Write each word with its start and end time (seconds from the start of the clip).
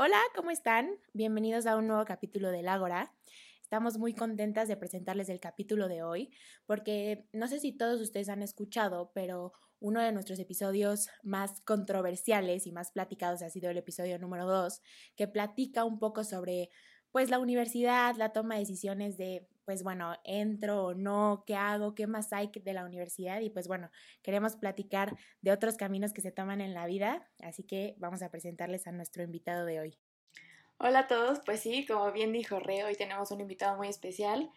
Hola, 0.00 0.20
¿cómo 0.36 0.52
están? 0.52 0.90
Bienvenidos 1.12 1.66
a 1.66 1.76
un 1.76 1.88
nuevo 1.88 2.04
capítulo 2.04 2.52
del 2.52 2.68
Ágora. 2.68 3.12
Estamos 3.64 3.98
muy 3.98 4.14
contentas 4.14 4.68
de 4.68 4.76
presentarles 4.76 5.28
el 5.28 5.40
capítulo 5.40 5.88
de 5.88 6.04
hoy 6.04 6.30
porque 6.66 7.26
no 7.32 7.48
sé 7.48 7.58
si 7.58 7.72
todos 7.72 8.00
ustedes 8.00 8.28
han 8.28 8.40
escuchado, 8.44 9.10
pero 9.12 9.54
uno 9.80 10.00
de 10.00 10.12
nuestros 10.12 10.38
episodios 10.38 11.08
más 11.24 11.62
controversiales 11.62 12.68
y 12.68 12.70
más 12.70 12.92
platicados 12.92 13.42
ha 13.42 13.50
sido 13.50 13.70
el 13.70 13.76
episodio 13.76 14.20
número 14.20 14.46
2, 14.46 14.82
que 15.16 15.26
platica 15.26 15.82
un 15.82 15.98
poco 15.98 16.22
sobre 16.22 16.70
pues 17.10 17.28
la 17.28 17.40
universidad, 17.40 18.14
la 18.14 18.32
toma 18.32 18.54
de 18.54 18.60
decisiones 18.60 19.16
de 19.16 19.48
pues 19.68 19.82
bueno, 19.82 20.14
entro 20.24 20.82
o 20.82 20.94
no, 20.94 21.44
qué 21.46 21.54
hago, 21.54 21.94
qué 21.94 22.06
más 22.06 22.32
hay 22.32 22.50
de 22.50 22.72
la 22.72 22.86
universidad 22.86 23.42
y 23.42 23.50
pues 23.50 23.68
bueno, 23.68 23.90
queremos 24.22 24.56
platicar 24.56 25.14
de 25.42 25.52
otros 25.52 25.76
caminos 25.76 26.14
que 26.14 26.22
se 26.22 26.32
toman 26.32 26.62
en 26.62 26.72
la 26.72 26.86
vida, 26.86 27.28
así 27.42 27.64
que 27.64 27.94
vamos 27.98 28.22
a 28.22 28.30
presentarles 28.30 28.86
a 28.86 28.92
nuestro 28.92 29.22
invitado 29.22 29.66
de 29.66 29.78
hoy. 29.78 29.98
Hola 30.78 31.00
a 31.00 31.06
todos, 31.06 31.40
pues 31.44 31.60
sí, 31.60 31.84
como 31.84 32.10
bien 32.12 32.32
dijo 32.32 32.58
Re, 32.58 32.82
hoy 32.84 32.94
tenemos 32.94 33.30
un 33.30 33.42
invitado 33.42 33.76
muy 33.76 33.88
especial, 33.88 34.50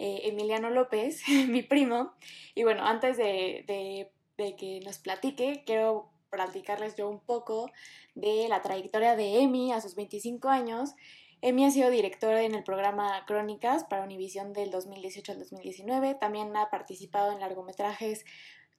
eh, 0.00 0.22
Emiliano 0.24 0.68
López, 0.70 1.22
mi 1.48 1.62
primo, 1.62 2.14
y 2.56 2.64
bueno, 2.64 2.84
antes 2.84 3.16
de, 3.18 4.10
de, 4.36 4.56
que 4.56 4.80
nos 4.84 4.98
platique, 4.98 5.62
quiero 5.64 6.10
platicarles 6.28 6.96
yo 6.96 7.08
un 7.08 7.20
poco 7.20 7.70
de 8.16 8.48
la 8.48 8.62
trayectoria 8.62 9.14
de 9.14 9.42
Emi 9.42 9.72
a 9.72 9.80
sus 9.80 9.94
25 9.94 10.48
años 10.48 10.96
Emi 11.46 11.64
ha 11.64 11.70
sido 11.70 11.90
directora 11.90 12.42
en 12.42 12.56
el 12.56 12.64
programa 12.64 13.24
Crónicas 13.24 13.84
para 13.84 14.02
Univisión 14.02 14.52
del 14.52 14.72
2018 14.72 15.30
al 15.30 15.38
2019. 15.38 16.16
También 16.16 16.56
ha 16.56 16.70
participado 16.70 17.30
en 17.30 17.38
largometrajes 17.38 18.24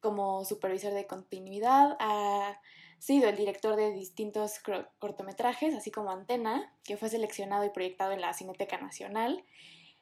como 0.02 0.44
supervisor 0.44 0.92
de 0.92 1.08
continuidad. 1.08 1.96
Ha 2.02 2.60
sido 3.00 3.30
el 3.30 3.38
director 3.38 3.78
de 3.78 3.94
distintos 3.94 4.60
cortometrajes, 5.00 5.76
así 5.76 5.92
como 5.92 6.12
Antena, 6.12 6.76
que 6.84 6.98
fue 6.98 7.08
seleccionado 7.08 7.64
y 7.64 7.70
proyectado 7.70 8.12
en 8.12 8.20
la 8.20 8.34
Cineteca 8.34 8.78
Nacional. 8.78 9.46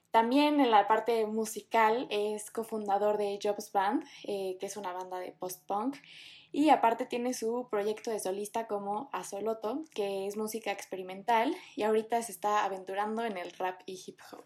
También 0.09 0.59
en 0.59 0.71
la 0.71 0.87
parte 0.87 1.27
musical 1.27 2.07
es 2.09 2.49
cofundador 2.49 3.19
de 3.19 3.37
Jobs 3.43 3.71
Band, 3.73 4.03
eh, 4.23 4.57
que 4.59 4.65
es 4.65 4.75
una 4.75 4.91
banda 4.91 5.19
de 5.19 5.33
post-punk, 5.33 5.97
y 6.55 6.69
aparte 6.69 7.05
tiene 7.05 7.33
su 7.33 7.67
proyecto 7.69 8.11
de 8.11 8.19
solista 8.21 8.65
como 8.65 9.09
Azoloto, 9.11 9.83
que 9.93 10.25
es 10.25 10.37
música 10.37 10.71
experimental 10.71 11.53
y 11.75 11.83
ahorita 11.83 12.21
se 12.21 12.31
está 12.31 12.63
aventurando 12.63 13.25
en 13.25 13.35
el 13.35 13.51
rap 13.51 13.81
y 13.85 14.01
hip 14.07 14.21
hop. 14.31 14.45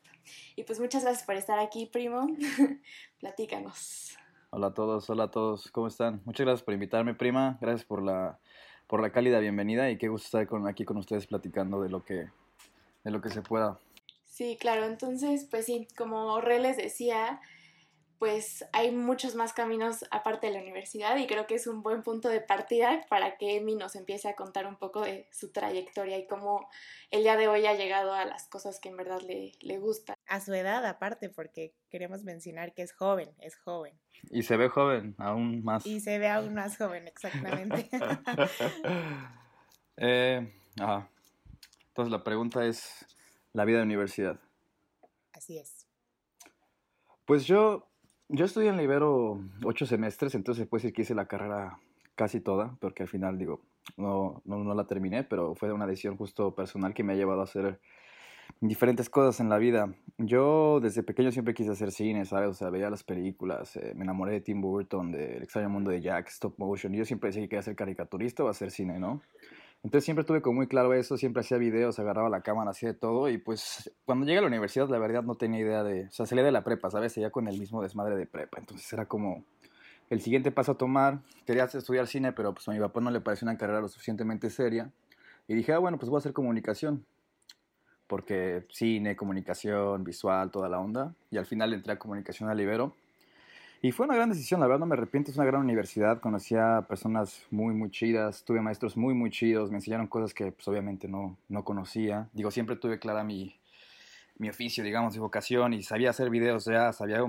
Y 0.56 0.64
pues 0.64 0.80
muchas 0.80 1.04
gracias 1.04 1.24
por 1.24 1.36
estar 1.36 1.60
aquí, 1.60 1.86
primo. 1.86 2.28
Platícanos. 3.20 4.18
Hola 4.50 4.68
a 4.68 4.74
todos, 4.74 5.08
hola 5.12 5.26
a 5.26 5.30
todos, 5.30 5.70
¿cómo 5.70 5.86
están? 5.86 6.24
Muchas 6.26 6.48
gracias 6.48 6.64
por 6.64 6.74
invitarme, 6.74 7.14
prima. 7.14 7.60
Gracias 7.62 7.86
por 7.86 8.02
la, 8.02 8.40
por 8.88 9.04
la 9.04 9.12
cálida 9.12 9.38
bienvenida 9.38 9.92
y 9.92 10.00
qué 10.00 10.08
gusto 10.08 10.26
estar 10.26 10.48
con, 10.48 10.68
aquí 10.68 10.86
con 10.86 10.98
ustedes 10.98 11.28
platicando 11.28 11.80
de 11.80 11.90
lo 11.90 12.04
que, 12.04 12.28
de 13.04 13.12
lo 13.12 13.22
que 13.22 13.30
se 13.30 13.44
pueda. 13.44 13.78
Sí, 14.26 14.58
claro, 14.60 14.86
entonces, 14.86 15.46
pues 15.46 15.68
sí, 15.68 15.88
como 15.96 16.42
Re 16.42 16.58
les 16.58 16.78
decía, 16.78 17.40
pues 18.20 18.66
hay 18.74 18.92
muchos 18.92 19.36
más 19.36 19.54
caminos 19.54 20.04
aparte 20.12 20.48
de 20.48 20.54
la 20.54 20.62
universidad 20.62 21.16
y 21.16 21.26
creo 21.26 21.48
que 21.48 21.56
es 21.56 21.68
un 21.68 21.82
buen 21.82 22.04
punto 22.04 22.28
de 22.28 22.42
partida 22.42 23.06
para 23.10 23.38
que 23.38 23.56
Emi 23.56 23.76
nos 23.76 23.96
empiece 23.96 24.28
a 24.28 24.36
contar 24.36 24.68
un 24.68 24.76
poco 24.76 25.02
de 25.02 25.30
su 25.32 25.54
trayectoria 25.54 26.18
y 26.18 26.28
cómo 26.28 26.70
el 27.12 27.24
día 27.24 27.38
de 27.38 27.48
hoy 27.48 27.66
ha 27.66 27.76
llegado 27.76 28.14
a 28.14 28.26
las 28.26 28.50
cosas 28.50 28.82
que 28.82 28.90
en 28.90 28.98
verdad 28.98 29.22
le, 29.22 29.54
le 29.62 29.80
gustan. 29.80 30.18
A 30.28 30.42
su 30.42 30.54
edad 30.54 30.86
aparte, 30.86 31.30
porque 31.30 31.74
queremos 31.90 32.26
mencionar 32.26 32.74
que 32.74 32.82
es 32.82 32.92
joven, 32.92 33.30
es 33.40 33.56
joven. 33.56 33.98
Y 34.30 34.44
se 34.44 34.58
ve 34.58 34.68
joven, 34.68 35.16
aún 35.18 35.64
más. 35.64 35.86
Y 35.86 36.02
se 36.02 36.20
ve 36.20 36.28
aún 36.28 36.54
más 36.54 36.78
joven, 36.78 37.08
exactamente. 37.08 37.90
eh, 39.96 40.54
Entonces 40.76 42.12
la 42.12 42.24
pregunta 42.26 42.66
es 42.66 43.06
la 43.54 43.64
vida 43.64 43.78
de 43.78 43.84
universidad. 43.84 44.38
Así 45.32 45.58
es. 45.58 45.88
Pues 47.26 47.46
yo 47.46 47.89
yo 48.30 48.46
estudié 48.46 48.70
en 48.70 48.78
la 48.78 48.84
Ibero 48.84 49.40
ocho 49.64 49.86
semestres, 49.86 50.36
entonces 50.36 50.68
puede 50.68 50.84
decir 50.84 50.94
que 50.94 51.02
hice 51.02 51.16
la 51.16 51.26
carrera 51.26 51.80
casi 52.16 52.40
toda, 52.40 52.76
porque 52.80 53.04
al 53.04 53.10
final, 53.10 53.38
digo, 53.38 53.62
no, 53.98 54.42
no, 54.46 54.64
no, 54.64 54.76
la 54.76 54.86
terminé, 54.86 55.24
pero 55.24 55.56
fue 55.56 55.74
una 55.74 55.88
decisión 55.88 56.16
justo 56.16 56.54
personal 56.54 56.94
que 56.94 57.04
me 57.04 57.14
ha 57.14 57.16
llevado 57.16 57.42
a 57.42 57.46
hacer 57.46 57.80
diferentes 58.62 59.10
cosas 59.10 59.40
en 59.40 59.50
la 59.50 59.58
vida. 59.58 59.94
Yo 60.18 60.80
desde 60.82 61.02
pequeño 61.02 61.32
siempre 61.32 61.54
quise 61.54 61.72
hacer 61.72 61.92
cine, 61.92 62.26
¿sabes? 62.26 62.50
O 62.50 62.54
sea, 62.54 62.70
veía 62.70 62.90
las 62.90 63.04
películas, 63.04 63.76
eh, 63.78 63.94
me 63.96 64.04
enamoré 64.04 64.34
de 64.34 64.42
Tim 64.42 64.62
Burton, 64.62 65.12
del 65.12 65.42
extraño 65.42 65.70
mundo 65.70 65.92
de 65.92 66.02
Jack, 66.02 66.28
stop 66.28 66.56
motion, 66.58 66.94
y 66.94 66.98
yo 66.98 67.06
siempre 67.06 67.30
decía 67.30 67.42
que 67.42 67.50
quería 67.50 67.64
ser 67.64 67.76
caricaturista 67.76 68.44
o 68.44 68.50
hacer 68.50 68.70
cine, 68.70 69.00
¿no? 69.00 69.22
Entonces 69.84 70.04
siempre 70.04 70.26
tuve 70.26 70.42
como 70.42 70.58
muy 70.58 70.68
claro 70.68 70.94
eso, 70.94 71.18
siempre 71.18 71.42
hacía 71.42 71.58
videos, 71.58 72.00
agarraba 72.00 72.30
la 72.30 72.42
cámara, 72.42 72.72
hacía 72.72 72.90
de 72.90 72.96
todo 72.96 73.30
y 73.30 73.38
pues 73.38 73.92
cuando 74.06 74.26
llegué 74.26 74.40
a 74.40 74.42
la 74.42 74.48
universidad 74.48 74.90
la 74.90 75.00
verdad 75.00 75.24
no 75.24 75.36
tenía 75.36 75.62
idea 75.62 75.84
de, 75.84 76.08
o 76.08 76.12
sea, 76.12 76.26
salía 76.26 76.44
de 76.44 76.52
la 76.52 76.66
prepa, 76.66 76.90
¿sabes? 76.90 77.16
Ya 77.16 77.30
con 77.30 77.48
el 77.48 77.58
mismo 77.58 77.82
desmadre 77.82 78.18
de 78.18 78.26
prepa, 78.26 78.60
entonces 78.60 78.92
era 78.92 79.06
como 79.06 79.46
el 80.10 80.22
siguiente 80.22 80.52
paso 80.52 80.74
a 80.74 80.76
tomar, 80.76 81.20
quería 81.46 81.66
estudiar 81.66 82.08
cine, 82.08 82.34
pero 82.34 82.54
pues 82.54 82.68
a 82.68 82.72
mi 82.72 82.80
papá 82.80 83.00
no 83.00 83.12
le 83.12 83.22
pareció 83.22 83.46
una 83.46 83.58
carrera 83.58 83.80
lo 83.80 83.88
suficientemente 83.88 84.50
seria. 84.50 84.92
Y 85.48 85.54
dije, 85.56 85.72
ah, 85.74 85.80
bueno, 85.80 85.98
pues 85.98 86.10
voy 86.10 86.18
a 86.18 86.20
hacer 86.20 86.34
comunicación, 86.34 87.06
porque 88.08 88.66
cine, 88.72 89.16
comunicación, 89.16 90.04
visual, 90.04 90.52
toda 90.52 90.68
la 90.68 90.80
onda. 90.80 91.14
Y 91.32 91.38
al 91.38 91.46
final 91.46 91.74
entré 91.74 91.94
a 91.94 92.00
comunicación 92.00 92.50
al 92.50 92.60
Ibero 92.60 92.96
y 93.82 93.92
fue 93.92 94.06
una 94.06 94.16
gran 94.16 94.30
decisión, 94.30 94.60
la 94.60 94.68
verdad 94.68 94.80
no 94.80 94.86
me 94.86 94.96
arrepiento, 94.96 95.32
es 95.32 95.38
una 95.38 95.46
gran 95.46 95.62
universidad, 95.62 96.20
conocí 96.20 96.56
a 96.56 96.86
personas 96.88 97.46
muy, 97.50 97.74
muy 97.74 97.90
chidas, 97.90 98.44
tuve 98.44 98.62
maestros 98.62 98.98
muy, 98.98 99.14
muy 99.14 99.30
chidos, 99.30 99.72
me 99.72 99.78
enseñaron 99.78 100.08
cosas 100.08 100.34
que 100.34 100.52
pues 100.52 100.68
obviamente 100.68 101.08
no, 101.08 101.38
no 101.48 101.64
conocía. 101.64 102.28
Digo, 102.34 102.52
siempre 102.52 102.76
tuve 102.76 103.00
clara 103.00 103.24
mi, 103.24 103.56
mi 104.38 104.50
oficio, 104.50 104.84
digamos, 104.84 105.14
mi 105.14 105.20
vocación 105.20 105.74
y 105.74 105.84
sabía 105.84 106.10
hacer 106.10 106.30
videos 106.30 106.66
ya, 106.66 106.92
sabía 106.92 107.20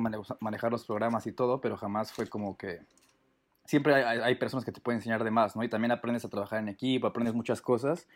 manejar 0.41 0.73
los 0.73 0.85
programas 0.85 1.27
y 1.27 1.33
todo, 1.33 1.61
pero 1.61 1.77
jamás 1.77 2.13
fue 2.13 2.27
como 2.27 2.57
que... 2.57 2.81
Siempre 3.65 3.95
hay, 3.95 4.19
hay 4.19 4.35
personas 4.35 4.65
que 4.65 4.73
te 4.73 4.81
pueden 4.81 4.99
enseñar 4.99 5.23
de 5.23 5.31
más, 5.31 5.55
¿no? 5.55 5.63
Y 5.63 5.69
también 5.69 5.93
aprendes 5.93 6.25
a 6.25 6.29
trabajar 6.29 6.59
en 6.59 6.69
equipo, 6.69 7.07
aprendes 7.07 7.35
muchas 7.35 7.61
cosas. 7.61 8.09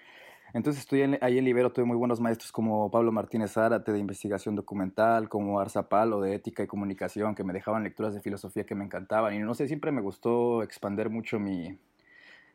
Entonces 0.54 0.82
estudié 0.82 1.18
ahí 1.20 1.36
en 1.36 1.44
Libero, 1.44 1.72
tuve 1.72 1.84
muy 1.84 1.96
buenos 1.96 2.20
maestros 2.20 2.52
como 2.52 2.88
Pablo 2.88 3.10
Martínez 3.10 3.54
Zárate 3.54 3.92
de 3.92 3.98
investigación 3.98 4.54
documental, 4.54 5.28
como 5.28 5.58
Arza 5.58 5.88
Palo 5.88 6.20
de 6.20 6.36
ética 6.36 6.62
y 6.62 6.68
comunicación, 6.68 7.34
que 7.34 7.42
me 7.42 7.52
dejaban 7.52 7.82
lecturas 7.82 8.14
de 8.14 8.20
filosofía 8.20 8.64
que 8.64 8.76
me 8.76 8.84
encantaban. 8.84 9.34
Y 9.34 9.40
no 9.40 9.52
sé, 9.54 9.66
siempre 9.66 9.90
me 9.90 10.00
gustó 10.00 10.62
expander 10.62 11.10
mucho 11.10 11.40
mi, 11.40 11.76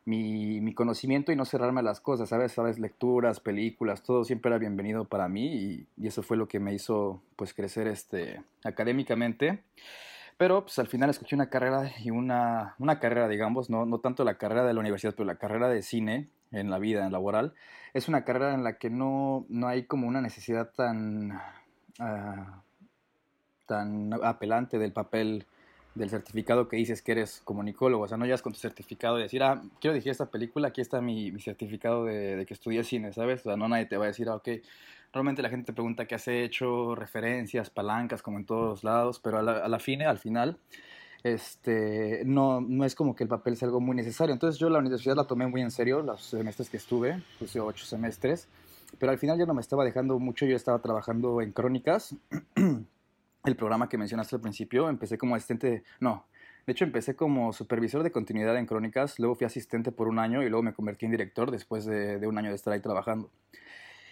mi, 0.05 0.61
mi 0.61 0.73
conocimiento 0.73 1.33
y 1.33 1.35
no 1.35 1.43
cerrarme 1.43 1.81
a 1.81 1.83
las 1.83 1.99
cosas, 1.99 2.29
¿sabes? 2.29 2.53
¿sabes? 2.53 2.79
Lecturas, 2.79 3.41
películas, 3.41 4.01
todo 4.01 4.23
siempre 4.23 4.47
era 4.47 4.59
bienvenido 4.59 5.03
para 5.03 5.27
mí 5.27 5.47
y, 5.53 5.87
y 5.97 6.07
eso 6.07 6.23
fue 6.23 6.37
lo 6.37 6.47
que 6.47 6.61
me 6.61 6.73
hizo 6.73 7.21
pues 7.35 7.53
crecer 7.53 7.87
este, 7.87 8.41
académicamente. 8.63 9.59
Pero 10.37 10.61
pues 10.61 10.79
al 10.79 10.87
final 10.87 11.09
escuché 11.09 11.35
una 11.35 11.49
carrera 11.49 11.91
y 12.01 12.11
una, 12.11 12.75
una 12.79 12.97
carrera, 13.01 13.27
digamos, 13.27 13.69
no, 13.69 13.85
no 13.85 13.99
tanto 13.99 14.23
la 14.23 14.37
carrera 14.37 14.66
de 14.66 14.73
la 14.73 14.79
universidad, 14.79 15.13
pero 15.17 15.27
la 15.27 15.35
carrera 15.35 15.67
de 15.67 15.81
cine 15.81 16.29
en 16.51 16.69
la 16.69 16.79
vida 16.79 17.05
en 17.05 17.11
laboral, 17.11 17.53
es 17.93 18.07
una 18.07 18.23
carrera 18.23 18.53
en 18.53 18.63
la 18.63 18.77
que 18.77 18.89
no, 18.89 19.45
no 19.49 19.67
hay 19.67 19.83
como 19.83 20.07
una 20.07 20.21
necesidad 20.21 20.71
tan, 20.75 21.31
uh, 21.99 22.45
tan 23.65 24.13
apelante 24.23 24.77
del 24.77 24.93
papel 24.93 25.45
del 25.95 26.09
certificado 26.09 26.67
que 26.67 26.77
dices 26.77 27.01
que 27.01 27.11
eres 27.13 27.41
comunicólogo. 27.43 28.03
O 28.03 28.07
sea, 28.07 28.17
no 28.17 28.25
llegas 28.25 28.41
con 28.41 28.53
tu 28.53 28.59
certificado 28.59 29.19
y 29.19 29.23
decir, 29.23 29.43
ah, 29.43 29.61
quiero 29.79 29.93
dirigir 29.93 30.11
esta 30.11 30.29
película, 30.29 30.69
aquí 30.69 30.81
está 30.81 31.01
mi, 31.01 31.31
mi 31.31 31.41
certificado 31.41 32.05
de, 32.05 32.45
que 32.47 32.53
estudié 32.53 32.83
cine, 32.83 33.11
¿sabes? 33.11 33.41
O 33.41 33.43
sea, 33.43 33.57
no 33.57 33.67
nadie 33.67 33.85
te 33.85 33.97
va 33.97 34.05
a 34.05 34.07
decir, 34.07 34.29
ah, 34.29 34.35
ok. 34.35 34.49
Realmente 35.11 35.41
la 35.41 35.49
gente 35.49 35.67
te 35.67 35.73
pregunta 35.73 36.05
qué 36.05 36.16
has 36.16 36.27
hecho, 36.27 36.93
referencias, 36.93 37.71
palancas, 37.71 38.21
como 38.21 38.37
en 38.37 38.45
todos 38.45 38.83
lados, 38.83 39.19
pero 39.19 39.39
a 39.39 39.41
la, 39.41 39.53
a 39.53 39.67
la 39.67 39.79
fine, 39.79 40.05
al 40.05 40.19
final, 40.19 40.57
este, 41.24 42.24
no, 42.25 42.62
no 42.62 42.85
es 42.85 42.96
como 42.96 43.16
que 43.16 43.24
el 43.24 43.30
papel 43.30 43.57
sea 43.57 43.68
algo 43.68 43.80
muy 43.80 43.96
necesario. 43.96 44.34
Entonces 44.34 44.59
yo 44.59 44.69
la 44.69 44.80
universidad 44.80 45.16
la 45.16 45.25
tomé 45.25 45.47
muy 45.47 45.62
en 45.62 45.72
serio, 45.72 46.02
los 46.02 46.24
semestres 46.24 46.70
que 46.70 46.78
estuve, 46.78 47.22
puse 47.38 47.59
ocho 47.59 47.85
semestres, 47.85 48.47
pero 48.97 49.11
al 49.11 49.17
final 49.17 49.38
ya 49.38 49.46
no 49.46 49.53
me 49.53 49.61
estaba 49.61 49.84
dejando 49.84 50.17
mucho, 50.20 50.46
yo 50.46 50.55
estaba 50.55 50.79
trabajando 50.79 51.41
en 51.41 51.52
Crónicas, 51.52 52.16
el 53.46 53.55
programa 53.55 53.90
que 53.90 53.97
mencionaste 53.97 54.35
al 54.35 54.41
principio, 54.41 54.90
empecé 54.90 55.17
como 55.17 55.35
asistente, 55.35 55.84
no, 55.99 56.26
de 56.66 56.73
hecho 56.73 56.85
empecé 56.85 57.16
como 57.16 57.53
supervisor 57.53 58.03
de 58.03 58.11
continuidad 58.11 58.58
en 58.58 58.66
Crónicas, 58.66 59.20
luego 59.20 59.35
fui 59.35 59.46
asistente 59.46 59.91
por 59.91 60.08
un 60.08 60.20
año 60.20 60.41
y 60.43 60.49
luego 60.49 60.64
me 60.64 60.73
convertí 60.73 61.05
en 61.05 61.11
director 61.11 61.52
después 61.52 61.85
de, 61.85 62.20
de 62.20 62.28
un 62.28 62.38
año 62.38 62.49
de 62.49 62.55
estar 62.55 62.73
ahí 62.73 62.82
trabajando. 62.82 63.29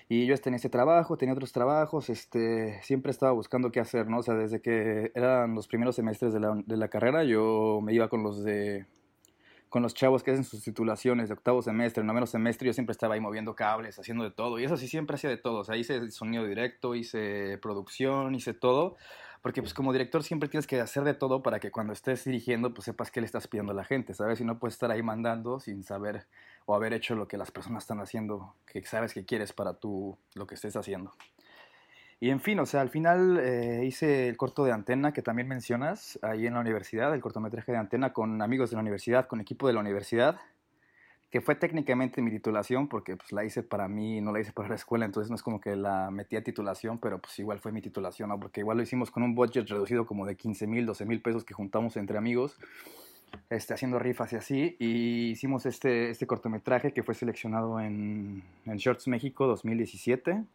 Y 0.09 0.25
yo 0.25 0.38
tenía 0.38 0.56
este 0.56 0.69
trabajo, 0.69 1.18
tenía 1.18 1.33
otros 1.33 1.51
trabajos, 1.51 2.09
este, 2.09 2.81
siempre 2.81 3.12
estaba 3.12 3.33
buscando 3.33 3.71
qué 3.71 3.81
hacer, 3.81 4.07
¿no? 4.07 4.19
O 4.19 4.24
sea, 4.24 4.36
desde 4.36 4.62
que 4.62 5.12
eran 5.15 5.54
los 5.54 5.68
primeros 5.68 5.95
semestres 5.98 6.33
de 6.33 6.39
la, 6.39 6.56
de 6.65 6.77
la 6.77 6.88
carrera, 6.88 7.25
yo 7.25 7.80
me 7.83 7.94
iba 7.94 8.07
con 8.07 8.24
los 8.24 8.44
de 8.44 8.86
con 9.69 9.83
los 9.83 9.94
chavos 9.94 10.24
que 10.24 10.31
hacen 10.31 10.45
sus 10.45 10.63
titulaciones 10.63 11.27
de 11.27 11.33
octavo 11.33 11.62
semestre, 11.62 12.04
noveno 12.04 12.25
semestre, 12.25 12.68
yo 12.68 12.74
siempre 12.74 12.94
estaba 12.94 13.15
ahí 13.15 13.19
moviendo 13.19 13.54
cables, 13.56 14.00
haciendo 14.00 14.24
de 14.24 14.31
todo. 14.31 14.59
Y 14.59 14.63
eso 14.63 14.77
sí, 14.77 14.88
siempre 14.88 15.15
hacía 15.15 15.30
de 15.30 15.38
todo. 15.38 15.59
O 15.59 15.63
sea, 15.63 15.75
hice 15.75 16.09
sonido 16.12 16.45
directo, 16.45 16.95
hice 16.95 17.57
producción, 17.57 18.33
hice 18.33 18.54
todo. 18.54 18.95
Porque 19.42 19.62
pues 19.62 19.74
como 19.74 19.94
director 19.94 20.24
siempre 20.24 20.50
tienes 20.50 20.68
que 20.68 20.80
hacer 20.80 21.04
de 21.04 21.13
todo 21.13 21.44
para 21.44 21.60
que 21.60 21.72
cuando 21.72 21.94
estés 21.94 22.25
dirigiendo 22.25 22.74
pues 22.74 22.86
sepas 22.86 23.12
qué 23.12 23.22
le 23.22 23.25
estás 23.25 23.48
pidiendo 23.48 23.72
a 23.72 23.75
la 23.75 23.84
gente, 23.84 24.13
¿sabes? 24.13 24.42
Y 24.42 24.45
no 24.45 24.60
puedes 24.60 24.75
estar 24.75 24.92
ahí 24.92 25.04
mandando 25.04 25.60
sin 25.60 25.84
saber 25.84 26.25
o 26.66 26.75
haber 26.75 26.94
hecho 26.94 27.16
lo 27.16 27.28
que 27.28 27.38
las 27.38 27.51
personas 27.51 27.84
están 27.84 28.00
haciendo, 28.00 28.56
que 28.66 28.84
sabes 28.84 29.13
que 29.13 29.25
quieres 29.25 29.54
para 29.54 29.74
tú 29.75 30.18
lo 30.34 30.48
que 30.48 30.56
estés 30.56 30.75
haciendo. 30.75 31.13
Y 32.19 32.31
en 32.31 32.39
fin, 32.39 32.60
o 32.60 32.66
sea, 32.66 32.81
al 32.81 32.89
final 32.89 33.38
eh, 33.38 33.86
hice 33.86 34.28
el 34.28 34.38
corto 34.38 34.66
de 34.66 34.72
antena 34.72 35.13
que 35.13 35.22
también 35.22 35.48
mencionas 35.48 36.18
ahí 36.24 36.48
en 36.48 36.56
la 36.56 36.62
universidad, 36.62 37.13
el 37.13 37.22
cortometraje 37.22 37.72
de 37.72 37.78
antena 37.78 38.12
con 38.12 38.42
amigos 38.42 38.72
de 38.72 38.75
la 38.75 38.81
universidad, 38.81 39.28
con 39.28 39.40
equipo 39.40 39.68
de 39.68 39.74
la 39.74 39.81
universidad, 39.81 40.40
que 41.30 41.42
fue 41.42 41.56
técnicamente 41.56 42.22
mi 42.22 42.32
titulación 42.32 42.88
porque 42.88 43.18
pues 43.18 43.32
la 43.32 43.44
hice 43.44 43.64
para 43.64 43.88
mí, 43.88 44.22
no 44.22 44.32
la 44.32 44.40
hice 44.40 44.54
para 44.54 44.70
la 44.70 44.76
escuela, 44.76 45.06
entonces 45.06 45.30
no 45.30 45.36
es 45.36 45.44
como 45.44 45.60
que 45.60 45.76
la 45.76 46.10
metí 46.10 46.36
a 46.36 46.44
titulación, 46.44 47.00
pero 47.00 47.20
pues 47.20 47.38
igual 47.40 47.60
fue 47.60 47.72
mi 47.72 47.82
titulación, 47.82 48.30
¿no? 48.30 48.40
porque 48.40 48.62
igual 48.62 48.78
lo 48.78 48.84
hicimos 48.84 49.12
con 49.12 49.24
un 49.24 49.36
budget 49.36 49.68
reducido 49.68 50.06
como 50.06 50.26
de 50.26 50.36
15 50.36 50.68
mil, 50.68 50.86
12 50.86 51.06
mil 51.06 51.22
pesos 51.22 51.44
que 51.44 51.54
juntamos 51.54 51.98
entre 51.98 52.18
amigos, 52.18 52.58
este, 53.50 53.74
haciendo 53.74 54.00
rifas 54.00 54.32
y 54.32 54.36
así, 54.38 54.76
y 54.80 55.32
hicimos 55.32 55.66
este, 55.66 56.10
este 56.10 56.26
cortometraje 56.26 56.94
que 56.94 57.04
fue 57.04 57.14
seleccionado 57.14 57.80
en, 57.82 58.44
en 58.66 58.78
Shorts 58.78 59.08
México 59.08 59.48
2017 59.48 60.46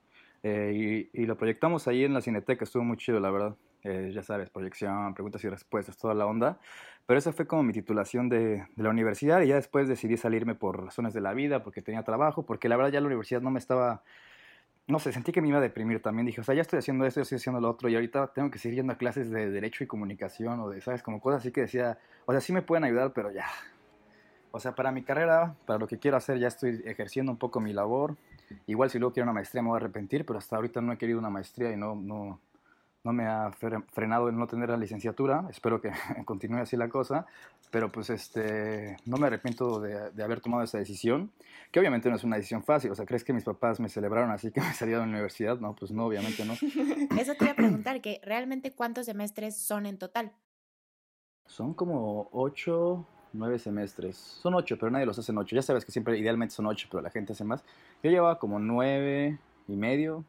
eh, 0.43 1.09
y, 1.13 1.27
lo 1.27 1.37
proyectamos 1.37 1.87
ahí 1.87 2.05
en 2.05 2.15
la 2.15 2.21
Cineteca, 2.21 2.65
estuvo 2.65 2.83
muy 2.83 2.97
chido, 2.97 3.21
la 3.21 3.31
verdad. 3.31 3.57
Eh, 3.84 4.12
ya 4.14 4.23
sabes, 4.23 4.49
proyección, 4.49 5.12
preguntas 5.14 5.43
y 5.44 5.49
respuestas, 5.49 5.96
toda 5.96 6.14
la 6.14 6.26
onda. 6.26 6.58
Pero 7.06 7.19
esa 7.19 7.32
fue 7.32 7.46
como 7.46 7.64
mi 7.64 7.73
titulación 7.73 8.29
de, 8.29 8.67
de, 8.76 8.82
la 8.82 8.90
universidad 8.90 9.40
y 9.43 9.49
ya 9.49 9.56
después 9.56 9.88
decidí 9.88 10.17
salirme 10.17 10.55
por 10.55 10.84
razones 10.84 11.12
de 11.14 11.20
la 11.20 11.34
vida, 11.34 11.64
porque 11.64 11.82
tenía 11.82 12.05
trabajo, 12.05 12.44
porque 12.44 12.69
la 12.69 12.76
verdad 12.76 12.93
ya 12.93 13.00
la 13.00 13.06
universidad 13.06 13.40
no 13.40 13.50
me 13.50 13.58
estaba... 13.58 14.02
No 14.87 14.99
sé, 14.99 15.12
sentí 15.12 15.32
que 15.32 15.40
me 15.40 15.49
iba 15.49 15.58
a 15.58 15.61
deprimir 15.61 16.02
también. 16.02 16.26
Dije, 16.26 16.40
o 16.40 16.44
sea, 16.44 16.55
ya 16.55 16.62
estoy 16.62 16.79
haciendo 16.79 17.06
esto, 17.06 17.20
ya 17.20 17.23
estoy 17.23 17.37
haciendo 17.37 17.61
lo 17.61 17.70
otro 17.70 17.88
y 17.88 17.94
ahorita 17.94 18.29
tengo 18.29 18.50
que 18.50 18.58
seguir 18.58 18.79
yendo 18.79 18.93
a 18.93 18.96
clases 18.96 19.31
de 19.31 19.50
Derecho 19.50 19.85
y 19.85 19.87
Comunicación 19.87 20.61
o 20.61 20.69
de, 20.70 20.81
¿sabes? 20.81 21.02
Como 21.02 21.20
cosas 21.20 21.40
así 21.40 21.52
que 21.52 21.62
decía, 21.62 21.99
o 22.26 22.32
sea, 22.32 22.40
sí 22.40 22.52
me 22.52 22.62
pueden 22.62 22.85
ayudar, 22.85 23.12
pero 23.12 23.32
ya. 23.32 23.46
O 24.50 24.61
sea, 24.61 24.75
para 24.75 24.93
mi 24.93 25.02
carrera, 25.02 25.55
para 25.67 25.78
lo 25.78 25.87
que 25.87 25.99
quiero 25.99 26.17
hacer, 26.17 26.38
ya 26.38 26.49
estoy 26.49 26.82
ejerciendo 26.85 27.32
un 27.32 27.38
poco 27.38 27.61
mi 27.61 27.73
labor. 27.73 28.17
Igual 28.67 28.90
si 28.90 28.99
luego 28.99 29.14
quiero 29.14 29.25
una 29.25 29.32
maestría 29.32 29.62
me 29.62 29.69
voy 29.69 29.76
a 29.76 29.81
arrepentir, 29.81 30.26
pero 30.26 30.38
hasta 30.38 30.56
ahorita 30.56 30.81
no 30.81 30.93
he 30.93 30.99
querido 30.99 31.19
una 31.19 31.31
maestría 31.31 31.73
y 31.73 31.76
no, 31.76 31.94
no, 31.94 32.38
no 33.04 33.12
me 33.12 33.26
ha 33.26 33.50
frenado 33.50 34.28
en 34.28 34.38
no 34.38 34.46
tener 34.46 34.69
la 34.69 34.76
licenciatura. 34.76 35.46
Espero 35.50 35.81
que 35.81 35.90
continúe 36.25 36.58
así 36.58 36.76
la 36.76 36.88
cosa, 36.88 37.26
pero 37.70 37.90
pues 37.90 38.10
este, 38.10 38.96
no 39.06 39.16
me 39.16 39.26
arrepiento 39.26 39.81
de, 39.81 40.10
de, 40.10 40.22
haber 40.22 40.40
tomado 40.40 40.62
esa 40.62 40.78
decisión, 40.78 41.32
que 41.70 41.81
obviamente 41.81 42.08
no 42.08 42.16
es 42.16 42.25
una 42.25 42.37
decisión 42.37 42.62
fácil. 42.62 42.90
O 42.90 42.94
sea, 42.94 43.06
¿crees 43.06 43.25
que 43.25 43.32
mis 43.32 43.44
papás 43.44 43.81
me 43.81 43.88
celebraron 43.88 44.31
así 44.31 44.52
que 44.52 44.60
me 44.60 44.72
salí 44.72 44.93
de 44.93 44.99
la 44.99 45.04
universidad? 45.04 45.58
No, 45.58 45.75
pues 45.75 45.90
no, 45.90 46.06
obviamente 46.06 46.44
no. 46.44 46.52
Eso 47.19 47.34
te 47.34 47.44
iba 47.44 47.52
a 47.52 47.56
preguntar, 47.56 48.00
que 48.00 48.20
realmente 48.25 48.72
cuántos 48.72 49.06
semestres 49.06 49.56
son 49.56 49.87
en 49.87 49.99
total. 49.99 50.32
Son 51.46 51.75
como 51.75 52.28
ocho, 52.32 53.06
nueve 53.32 53.58
semestres. 53.58 54.16
Son 54.16 54.54
ocho, 54.54 54.78
pero 54.78 54.90
nadie 54.90 55.06
los 55.06 55.19
hace 55.19 55.32
en 55.32 55.38
ocho. 55.38 55.56
Ya 55.56 55.62
sabes 55.62 55.84
que 55.84 55.93
siempre 55.93 56.16
idealmente 56.19 56.54
son 56.54 56.66
ocho, 56.66 56.88
pero 56.90 57.02
la 57.02 57.10
gente 57.10 57.32
hace 57.32 57.44
más. 57.44 57.64
Yo 58.02 58.10
llevaba 58.10 58.38
como 58.38 58.60
nueve 58.60 59.38
y 59.66 59.76
medio. 59.76 60.25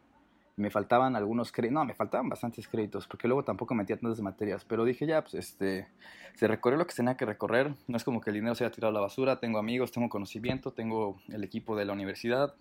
Me 0.55 0.69
faltaban 0.69 1.15
algunos 1.15 1.51
créditos. 1.51 1.73
No, 1.73 1.85
me 1.85 1.95
faltaban 1.95 2.29
bastantes 2.29 2.67
créditos, 2.67 3.07
porque 3.07 3.27
luego 3.27 3.43
tampoco 3.43 3.73
metía 3.73 3.97
tantas 3.97 4.21
materias. 4.21 4.65
Pero 4.65 4.85
dije, 4.85 5.05
ya, 5.05 5.21
pues 5.21 5.33
este. 5.35 5.87
Se 6.35 6.47
recorrió 6.47 6.77
lo 6.77 6.87
que 6.87 6.93
tenía 6.93 7.17
que 7.17 7.25
recorrer. 7.25 7.73
No 7.87 7.97
es 7.97 8.03
como 8.03 8.21
que 8.21 8.29
el 8.29 8.35
dinero 8.35 8.55
se 8.55 8.63
haya 8.63 8.71
tirado 8.71 8.91
a 8.91 8.93
la 8.93 9.01
basura. 9.01 9.39
Tengo 9.39 9.59
amigos, 9.59 9.91
tengo 9.91 10.09
conocimiento, 10.09 10.71
tengo 10.71 11.19
el 11.29 11.43
equipo 11.43 11.75
de 11.75 11.85
la 11.85 11.93
universidad. 11.93 12.55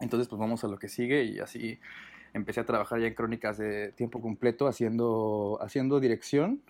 Entonces, 0.00 0.28
pues 0.28 0.38
vamos 0.38 0.64
a 0.64 0.68
lo 0.68 0.78
que 0.78 0.88
sigue 0.88 1.24
y 1.24 1.38
así 1.38 1.78
empecé 2.32 2.60
a 2.60 2.66
trabajar 2.66 3.00
ya 3.00 3.06
en 3.06 3.14
crónicas 3.14 3.58
de 3.58 3.92
tiempo 3.92 4.20
completo 4.20 4.66
haciendo, 4.66 5.58
haciendo 5.62 6.00
dirección 6.00 6.62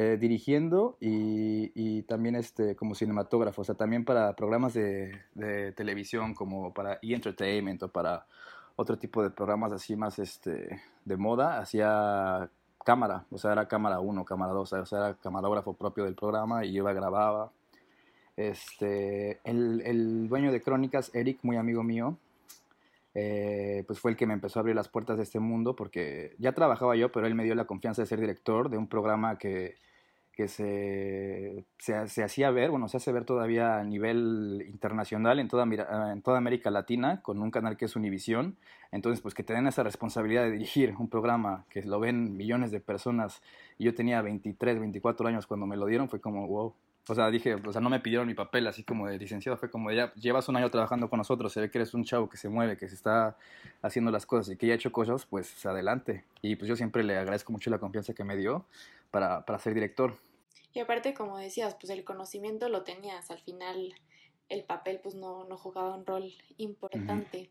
eh, 0.00 0.16
dirigiendo 0.16 0.96
y, 1.00 2.02
también 2.02 2.36
este, 2.36 2.76
como 2.76 2.94
cinematógrafo, 2.94 3.62
o 3.62 3.64
sea, 3.64 3.74
también 3.74 4.04
para 4.04 4.32
programas 4.36 4.72
de, 4.72 5.24
televisión 5.74 6.34
como 6.34 6.72
para 6.72 7.00
e-entertainment 7.02 7.82
o 7.82 7.88
para 7.88 8.24
otro 8.76 8.96
tipo 8.96 9.24
de 9.24 9.30
programas 9.30 9.72
así 9.72 9.96
más 9.96 10.20
este, 10.20 10.80
de 11.04 11.16
moda, 11.16 11.58
hacía 11.58 12.48
cámara, 12.84 13.24
o 13.32 13.38
sea, 13.38 13.50
era 13.50 13.66
cámara 13.66 13.98
1, 13.98 14.24
cámara 14.24 14.52
2, 14.52 14.72
o 14.72 14.86
sea, 14.86 14.98
era 14.98 15.14
camarógrafo 15.14 15.72
propio 15.72 16.04
del 16.04 16.14
programa 16.14 16.64
y 16.64 16.78
la 16.78 16.92
grababa. 16.92 17.50
Este, 18.36 19.40
el, 19.42 19.82
el 19.84 20.28
dueño 20.28 20.52
de 20.52 20.62
Crónicas, 20.62 21.12
Eric, 21.12 21.40
muy 21.42 21.56
amigo 21.56 21.82
mío, 21.82 22.16
eh, 23.14 23.84
pues 23.86 24.00
fue 24.00 24.10
el 24.12 24.16
que 24.16 24.26
me 24.26 24.34
empezó 24.34 24.58
a 24.58 24.60
abrir 24.60 24.76
las 24.76 24.88
puertas 24.88 25.16
de 25.16 25.22
este 25.24 25.40
mundo 25.40 25.76
porque 25.76 26.34
ya 26.38 26.52
trabajaba 26.52 26.96
yo, 26.96 27.12
pero 27.12 27.26
él 27.26 27.34
me 27.34 27.44
dio 27.44 27.54
la 27.54 27.66
confianza 27.66 28.02
de 28.02 28.06
ser 28.06 28.20
director 28.20 28.70
de 28.70 28.78
un 28.78 28.88
programa 28.88 29.38
que 29.38 29.76
que 30.38 30.46
se, 30.46 31.64
se, 31.78 32.22
hacía 32.22 32.52
ver, 32.52 32.70
bueno, 32.70 32.86
se 32.86 32.98
hace 32.98 33.10
ver 33.10 33.24
todavía 33.24 33.80
a 33.80 33.82
nivel 33.82 34.64
internacional 34.68 35.40
en 35.40 35.48
toda, 35.48 35.64
ah, 35.90 36.12
en 36.12 36.22
toda 36.22 36.38
América 36.38 36.70
Latina, 36.70 37.22
con 37.22 37.42
un 37.42 37.50
canal 37.50 37.76
que 37.76 37.86
es 37.86 37.96
Univisión. 37.96 38.56
Entonces, 38.92 39.20
pues 39.20 39.34
que 39.34 39.42
te 39.42 39.52
den 39.52 39.66
esa 39.66 39.82
responsabilidad 39.82 40.44
de 40.44 40.52
dirigir 40.52 40.94
un 40.96 41.08
programa 41.08 41.64
que 41.70 41.82
lo 41.82 41.98
ven 41.98 42.36
millones 42.36 42.70
de 42.70 42.78
personas. 42.78 43.42
Yo 43.80 43.96
tenía 43.96 44.22
23, 44.22 44.78
24 44.78 45.26
años 45.26 45.48
cuando 45.48 45.66
me 45.66 45.76
lo 45.76 45.86
dieron, 45.86 46.08
fue 46.08 46.20
como, 46.20 46.46
wow. 46.46 46.72
O 47.10 47.14
sea, 47.14 47.30
dije, 47.30 47.54
o 47.54 47.72
sea, 47.72 47.80
no 47.80 47.90
me 47.90 48.00
pidieron 48.00 48.26
mi 48.26 48.34
papel 48.34 48.66
así 48.66 48.84
como 48.84 49.06
de 49.06 49.18
licenciado, 49.18 49.56
fue 49.56 49.70
como, 49.70 49.90
ya 49.92 50.12
llevas 50.14 50.48
un 50.48 50.56
año 50.56 50.70
trabajando 50.70 51.08
con 51.08 51.18
nosotros, 51.18 51.52
se 51.52 51.60
ve 51.60 51.70
que 51.70 51.78
eres 51.78 51.94
un 51.94 52.04
chavo 52.04 52.28
que 52.28 52.36
se 52.36 52.48
mueve, 52.48 52.76
que 52.76 52.88
se 52.88 52.94
está 52.94 53.36
haciendo 53.82 54.10
las 54.10 54.26
cosas 54.26 54.54
y 54.54 54.56
que 54.56 54.66
ya 54.66 54.74
ha 54.74 54.76
hecho 54.76 54.92
cosas, 54.92 55.26
pues 55.26 55.64
adelante. 55.64 56.24
Y 56.42 56.56
pues 56.56 56.68
yo 56.68 56.76
siempre 56.76 57.02
le 57.04 57.16
agradezco 57.16 57.52
mucho 57.52 57.70
la 57.70 57.78
confianza 57.78 58.14
que 58.14 58.24
me 58.24 58.36
dio 58.36 58.66
para, 59.10 59.44
para 59.44 59.58
ser 59.58 59.74
director. 59.74 60.16
Y 60.74 60.80
aparte, 60.80 61.14
como 61.14 61.38
decías, 61.38 61.74
pues 61.74 61.90
el 61.90 62.04
conocimiento 62.04 62.68
lo 62.68 62.82
tenías, 62.82 63.30
al 63.30 63.38
final 63.38 63.94
el 64.48 64.64
papel 64.64 65.00
pues 65.02 65.14
no, 65.14 65.44
no 65.44 65.56
jugaba 65.56 65.94
un 65.94 66.06
rol 66.06 66.32
importante. 66.56 67.50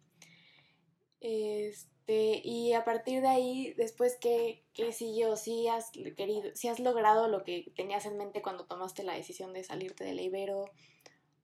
Este, 1.20 2.42
y 2.44 2.74
a 2.74 2.84
partir 2.84 3.22
de 3.22 3.28
ahí, 3.28 3.74
después, 3.78 4.18
¿qué, 4.20 4.64
qué 4.74 4.92
siguió? 4.92 5.36
¿Sí 5.36 5.68
has, 5.68 5.92
querido, 6.16 6.50
si 6.54 6.68
has 6.68 6.80
logrado 6.80 7.28
lo 7.28 7.44
que 7.44 7.72
tenías 7.76 8.06
en 8.06 8.18
mente 8.18 8.42
cuando 8.42 8.66
tomaste 8.66 9.04
la 9.04 9.14
decisión 9.14 9.54
de 9.54 9.64
salirte 9.64 10.04
del 10.04 10.20
Ibero? 10.20 10.66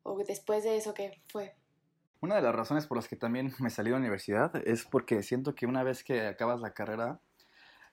¿O 0.03 0.17
después 0.23 0.63
de 0.63 0.77
eso 0.77 0.93
qué 0.93 1.21
fue? 1.27 1.55
Una 2.21 2.35
de 2.35 2.41
las 2.41 2.55
razones 2.55 2.87
por 2.87 2.97
las 2.97 3.07
que 3.07 3.17
también 3.17 3.53
me 3.59 3.69
salí 3.69 3.89
de 3.89 3.95
la 3.95 3.99
universidad 3.99 4.55
es 4.65 4.85
porque 4.85 5.23
siento 5.23 5.55
que 5.55 5.65
una 5.65 5.83
vez 5.83 6.03
que 6.03 6.21
acabas 6.21 6.61
la 6.61 6.73
carrera, 6.73 7.19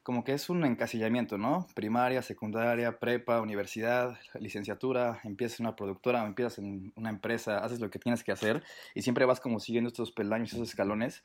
como 0.03 0.25
que 0.25 0.33
es 0.33 0.49
un 0.49 0.65
encasillamiento, 0.65 1.37
¿no? 1.37 1.67
Primaria, 1.75 2.23
secundaria, 2.23 2.99
prepa, 2.99 3.41
universidad, 3.41 4.19
licenciatura, 4.39 5.21
empiezas 5.25 5.61
en 5.61 5.67
una 5.67 5.77
productora, 5.77 6.25
empiezas 6.25 6.59
en 6.59 6.93
una 6.97 7.11
empresa, 7.11 7.59
haces 7.59 7.81
lo 7.81 7.91
que 7.91 7.99
tienes 7.99 8.25
que 8.25 8.33
hacer 8.33 8.63
y 8.95 9.03
siempre 9.03 9.25
vas 9.25 9.41
como 9.41 9.61
siguiendo 9.61 9.89
estos 9.89 10.13
peldaños, 10.13 10.53
esos 10.53 10.69
escalones. 10.69 11.23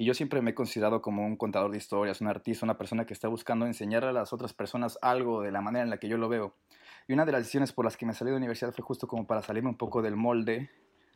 Y 0.00 0.04
yo 0.04 0.14
siempre 0.14 0.40
me 0.42 0.52
he 0.52 0.54
considerado 0.54 1.02
como 1.02 1.26
un 1.26 1.36
contador 1.36 1.72
de 1.72 1.76
historias, 1.76 2.20
un 2.20 2.28
artista, 2.28 2.64
una 2.64 2.78
persona 2.78 3.04
que 3.04 3.12
está 3.12 3.26
buscando 3.26 3.66
enseñar 3.66 4.04
a 4.04 4.12
las 4.12 4.32
otras 4.32 4.54
personas 4.54 4.96
algo 5.02 5.42
de 5.42 5.50
la 5.50 5.60
manera 5.60 5.82
en 5.82 5.90
la 5.90 5.98
que 5.98 6.06
yo 6.06 6.16
lo 6.16 6.28
veo. 6.28 6.54
Y 7.08 7.14
una 7.14 7.26
de 7.26 7.32
las 7.32 7.40
decisiones 7.40 7.72
por 7.72 7.84
las 7.84 7.96
que 7.96 8.06
me 8.06 8.14
salí 8.14 8.28
de 8.28 8.34
la 8.34 8.38
universidad 8.38 8.72
fue 8.72 8.84
justo 8.84 9.08
como 9.08 9.26
para 9.26 9.42
salirme 9.42 9.70
un 9.70 9.76
poco 9.76 10.00
del 10.00 10.14
molde 10.14 10.70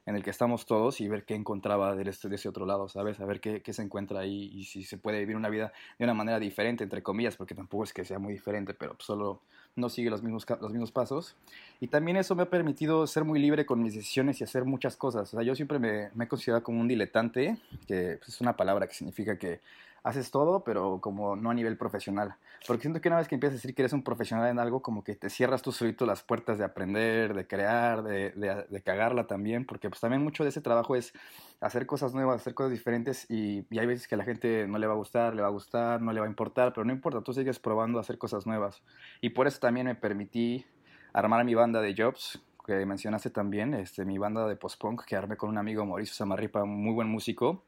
en 0.04 0.16
el 0.16 0.24
que 0.24 0.30
estamos 0.30 0.66
todos 0.66 1.00
y 1.00 1.06
ver 1.06 1.24
qué 1.24 1.36
encontraba 1.36 1.94
de, 1.94 2.10
este, 2.10 2.34
ese 2.34 2.48
otro 2.48 2.66
lado, 2.66 2.88
¿sabes? 2.88 3.20
A 3.20 3.24
ver 3.24 3.40
qué, 3.40 3.62
qué, 3.62 3.72
se 3.72 3.82
encuentra 3.82 4.18
ahí 4.18 4.50
y 4.52 4.64
si 4.64 4.82
se 4.82 4.98
puede 4.98 5.20
vivir 5.20 5.36
una 5.36 5.48
vida 5.48 5.72
de 5.96 6.04
una 6.04 6.14
manera 6.14 6.40
diferente, 6.40 6.82
entre 6.82 7.04
comillas, 7.04 7.36
porque 7.36 7.54
tampoco 7.54 7.84
es 7.84 7.92
que 7.92 8.04
sea 8.04 8.18
muy 8.18 8.32
diferente, 8.32 8.74
pero 8.74 8.96
solo 8.98 9.42
no 9.74 9.88
sigue 9.88 10.10
los 10.10 10.22
mismos, 10.22 10.46
los 10.60 10.70
mismos 10.70 10.92
pasos. 10.92 11.36
Y 11.80 11.88
también 11.88 12.16
eso 12.16 12.34
me 12.34 12.42
ha 12.42 12.50
permitido 12.50 13.06
ser 13.06 13.24
muy 13.24 13.40
libre 13.40 13.66
con 13.66 13.82
mis 13.82 13.94
decisiones 13.94 14.40
y 14.40 14.44
hacer 14.44 14.64
muchas 14.64 14.96
cosas. 14.96 15.32
O 15.32 15.36
sea, 15.36 15.42
yo 15.42 15.54
siempre 15.54 15.78
me, 15.78 16.10
me 16.14 16.24
he 16.24 16.28
considerado 16.28 16.62
como 16.62 16.80
un 16.80 16.88
diletante, 16.88 17.58
que 17.86 18.18
pues, 18.18 18.28
es 18.28 18.40
una 18.40 18.56
palabra 18.56 18.86
que 18.86 18.94
significa 18.94 19.38
que 19.38 19.60
haces 20.04 20.30
todo, 20.30 20.64
pero 20.64 21.00
como 21.00 21.36
no 21.36 21.50
a 21.50 21.54
nivel 21.54 21.76
profesional. 21.76 22.34
Porque 22.66 22.82
siento 22.82 23.00
que 23.00 23.08
una 23.08 23.18
vez 23.18 23.28
que 23.28 23.36
empiezas 23.36 23.54
a 23.54 23.58
decir 23.58 23.74
que 23.74 23.82
eres 23.82 23.92
un 23.92 24.02
profesional 24.02 24.48
en 24.50 24.58
algo, 24.58 24.82
como 24.82 25.04
que 25.04 25.14
te 25.14 25.30
cierras 25.30 25.62
tú 25.62 25.70
solito 25.72 26.06
las 26.06 26.22
puertas 26.22 26.58
de 26.58 26.64
aprender, 26.64 27.34
de 27.34 27.46
crear, 27.46 28.02
de, 28.02 28.30
de, 28.30 28.82
cagarla 28.82 29.26
también, 29.26 29.64
porque 29.64 29.88
pues 29.88 30.00
también 30.00 30.22
mucho 30.22 30.42
de 30.42 30.50
ese 30.50 30.60
trabajo 30.60 30.96
es 30.96 31.12
hacer 31.60 31.86
cosas 31.86 32.14
nuevas, 32.14 32.40
hacer 32.40 32.54
cosas 32.54 32.72
diferentes 32.72 33.30
y, 33.30 33.64
y, 33.70 33.78
hay 33.78 33.86
veces 33.86 34.08
que 34.08 34.16
a 34.16 34.18
la 34.18 34.24
gente 34.24 34.66
no 34.66 34.78
le 34.78 34.86
va 34.86 34.94
a 34.94 34.96
gustar, 34.96 35.34
le 35.34 35.42
va 35.42 35.48
a 35.48 35.52
gustar, 35.52 36.02
no 36.02 36.12
le 36.12 36.20
va 36.20 36.26
a 36.26 36.28
importar, 36.28 36.72
pero 36.72 36.84
no 36.84 36.92
importa, 36.92 37.20
tú 37.20 37.32
sigues 37.32 37.58
probando 37.60 38.00
hacer 38.00 38.18
cosas 38.18 38.46
nuevas. 38.46 38.82
Y 39.20 39.30
por 39.30 39.46
eso 39.46 39.60
también 39.60 39.86
me 39.86 39.94
permití 39.94 40.64
armar 41.12 41.44
mi 41.44 41.54
banda 41.54 41.80
de 41.80 41.94
Jobs, 41.96 42.42
que 42.66 42.86
mencionaste 42.86 43.30
también, 43.30 43.74
este, 43.74 44.04
mi 44.04 44.18
banda 44.18 44.46
de 44.46 44.56
post-punk 44.56 45.04
que 45.04 45.16
armé 45.16 45.36
con 45.36 45.50
un 45.50 45.58
amigo 45.58 45.84
Mauricio 45.84 46.14
Samarripa, 46.14 46.64
muy 46.64 46.94
buen 46.94 47.08
músico. 47.08 47.64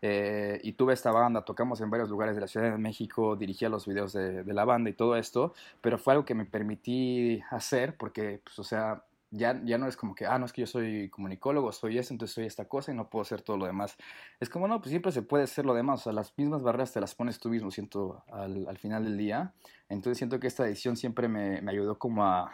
Eh, 0.00 0.60
y 0.62 0.72
tuve 0.72 0.94
esta 0.94 1.10
banda, 1.10 1.44
tocamos 1.44 1.80
en 1.80 1.90
varios 1.90 2.08
lugares 2.08 2.36
de 2.36 2.40
la 2.40 2.46
Ciudad 2.46 2.70
de 2.70 2.78
México, 2.78 3.36
dirigía 3.36 3.68
los 3.68 3.86
videos 3.86 4.12
de, 4.12 4.44
la 4.44 4.64
banda 4.64 4.90
y 4.90 4.92
todo 4.92 5.16
esto, 5.16 5.54
pero 5.80 5.98
fue 5.98 6.12
algo 6.12 6.24
que 6.24 6.34
me 6.34 6.44
permití 6.44 7.40
hacer 7.50 7.96
porque, 7.96 8.40
pues, 8.44 8.58
o 8.58 8.64
sea, 8.64 9.04
ya, 9.30 9.60
ya 9.64 9.76
no 9.76 9.88
es 9.88 9.96
como 9.96 10.14
que, 10.14 10.24
ah, 10.24 10.38
no 10.38 10.46
es 10.46 10.52
que 10.52 10.62
yo 10.62 10.66
soy 10.66 11.10
comunicólogo, 11.10 11.72
soy 11.72 11.98
eso, 11.98 12.14
entonces 12.14 12.34
soy 12.34 12.46
esta 12.46 12.66
cosa 12.66 12.92
y 12.92 12.94
no 12.94 13.10
puedo 13.10 13.22
hacer 13.22 13.42
todo 13.42 13.56
lo 13.56 13.66
demás. 13.66 13.96
Es 14.40 14.48
como, 14.48 14.68
no, 14.68 14.78
pues 14.80 14.90
siempre 14.90 15.12
se 15.12 15.22
puede 15.22 15.44
hacer 15.44 15.66
lo 15.66 15.74
demás, 15.74 16.00
o 16.00 16.04
sea, 16.04 16.12
las 16.12 16.32
mismas 16.38 16.62
barreras 16.62 16.92
te 16.92 17.00
las 17.00 17.14
pones 17.14 17.38
tú 17.38 17.50
mismo, 17.50 17.70
siento, 17.70 18.22
al, 18.30 18.66
al 18.68 18.78
final 18.78 19.04
del 19.04 19.18
día. 19.18 19.52
Entonces 19.88 20.18
siento 20.18 20.38
que 20.40 20.46
esta 20.46 20.64
decisión 20.64 20.96
siempre 20.96 21.28
me, 21.28 21.60
me 21.60 21.72
ayudó 21.72 21.98
como 21.98 22.24
a, 22.24 22.52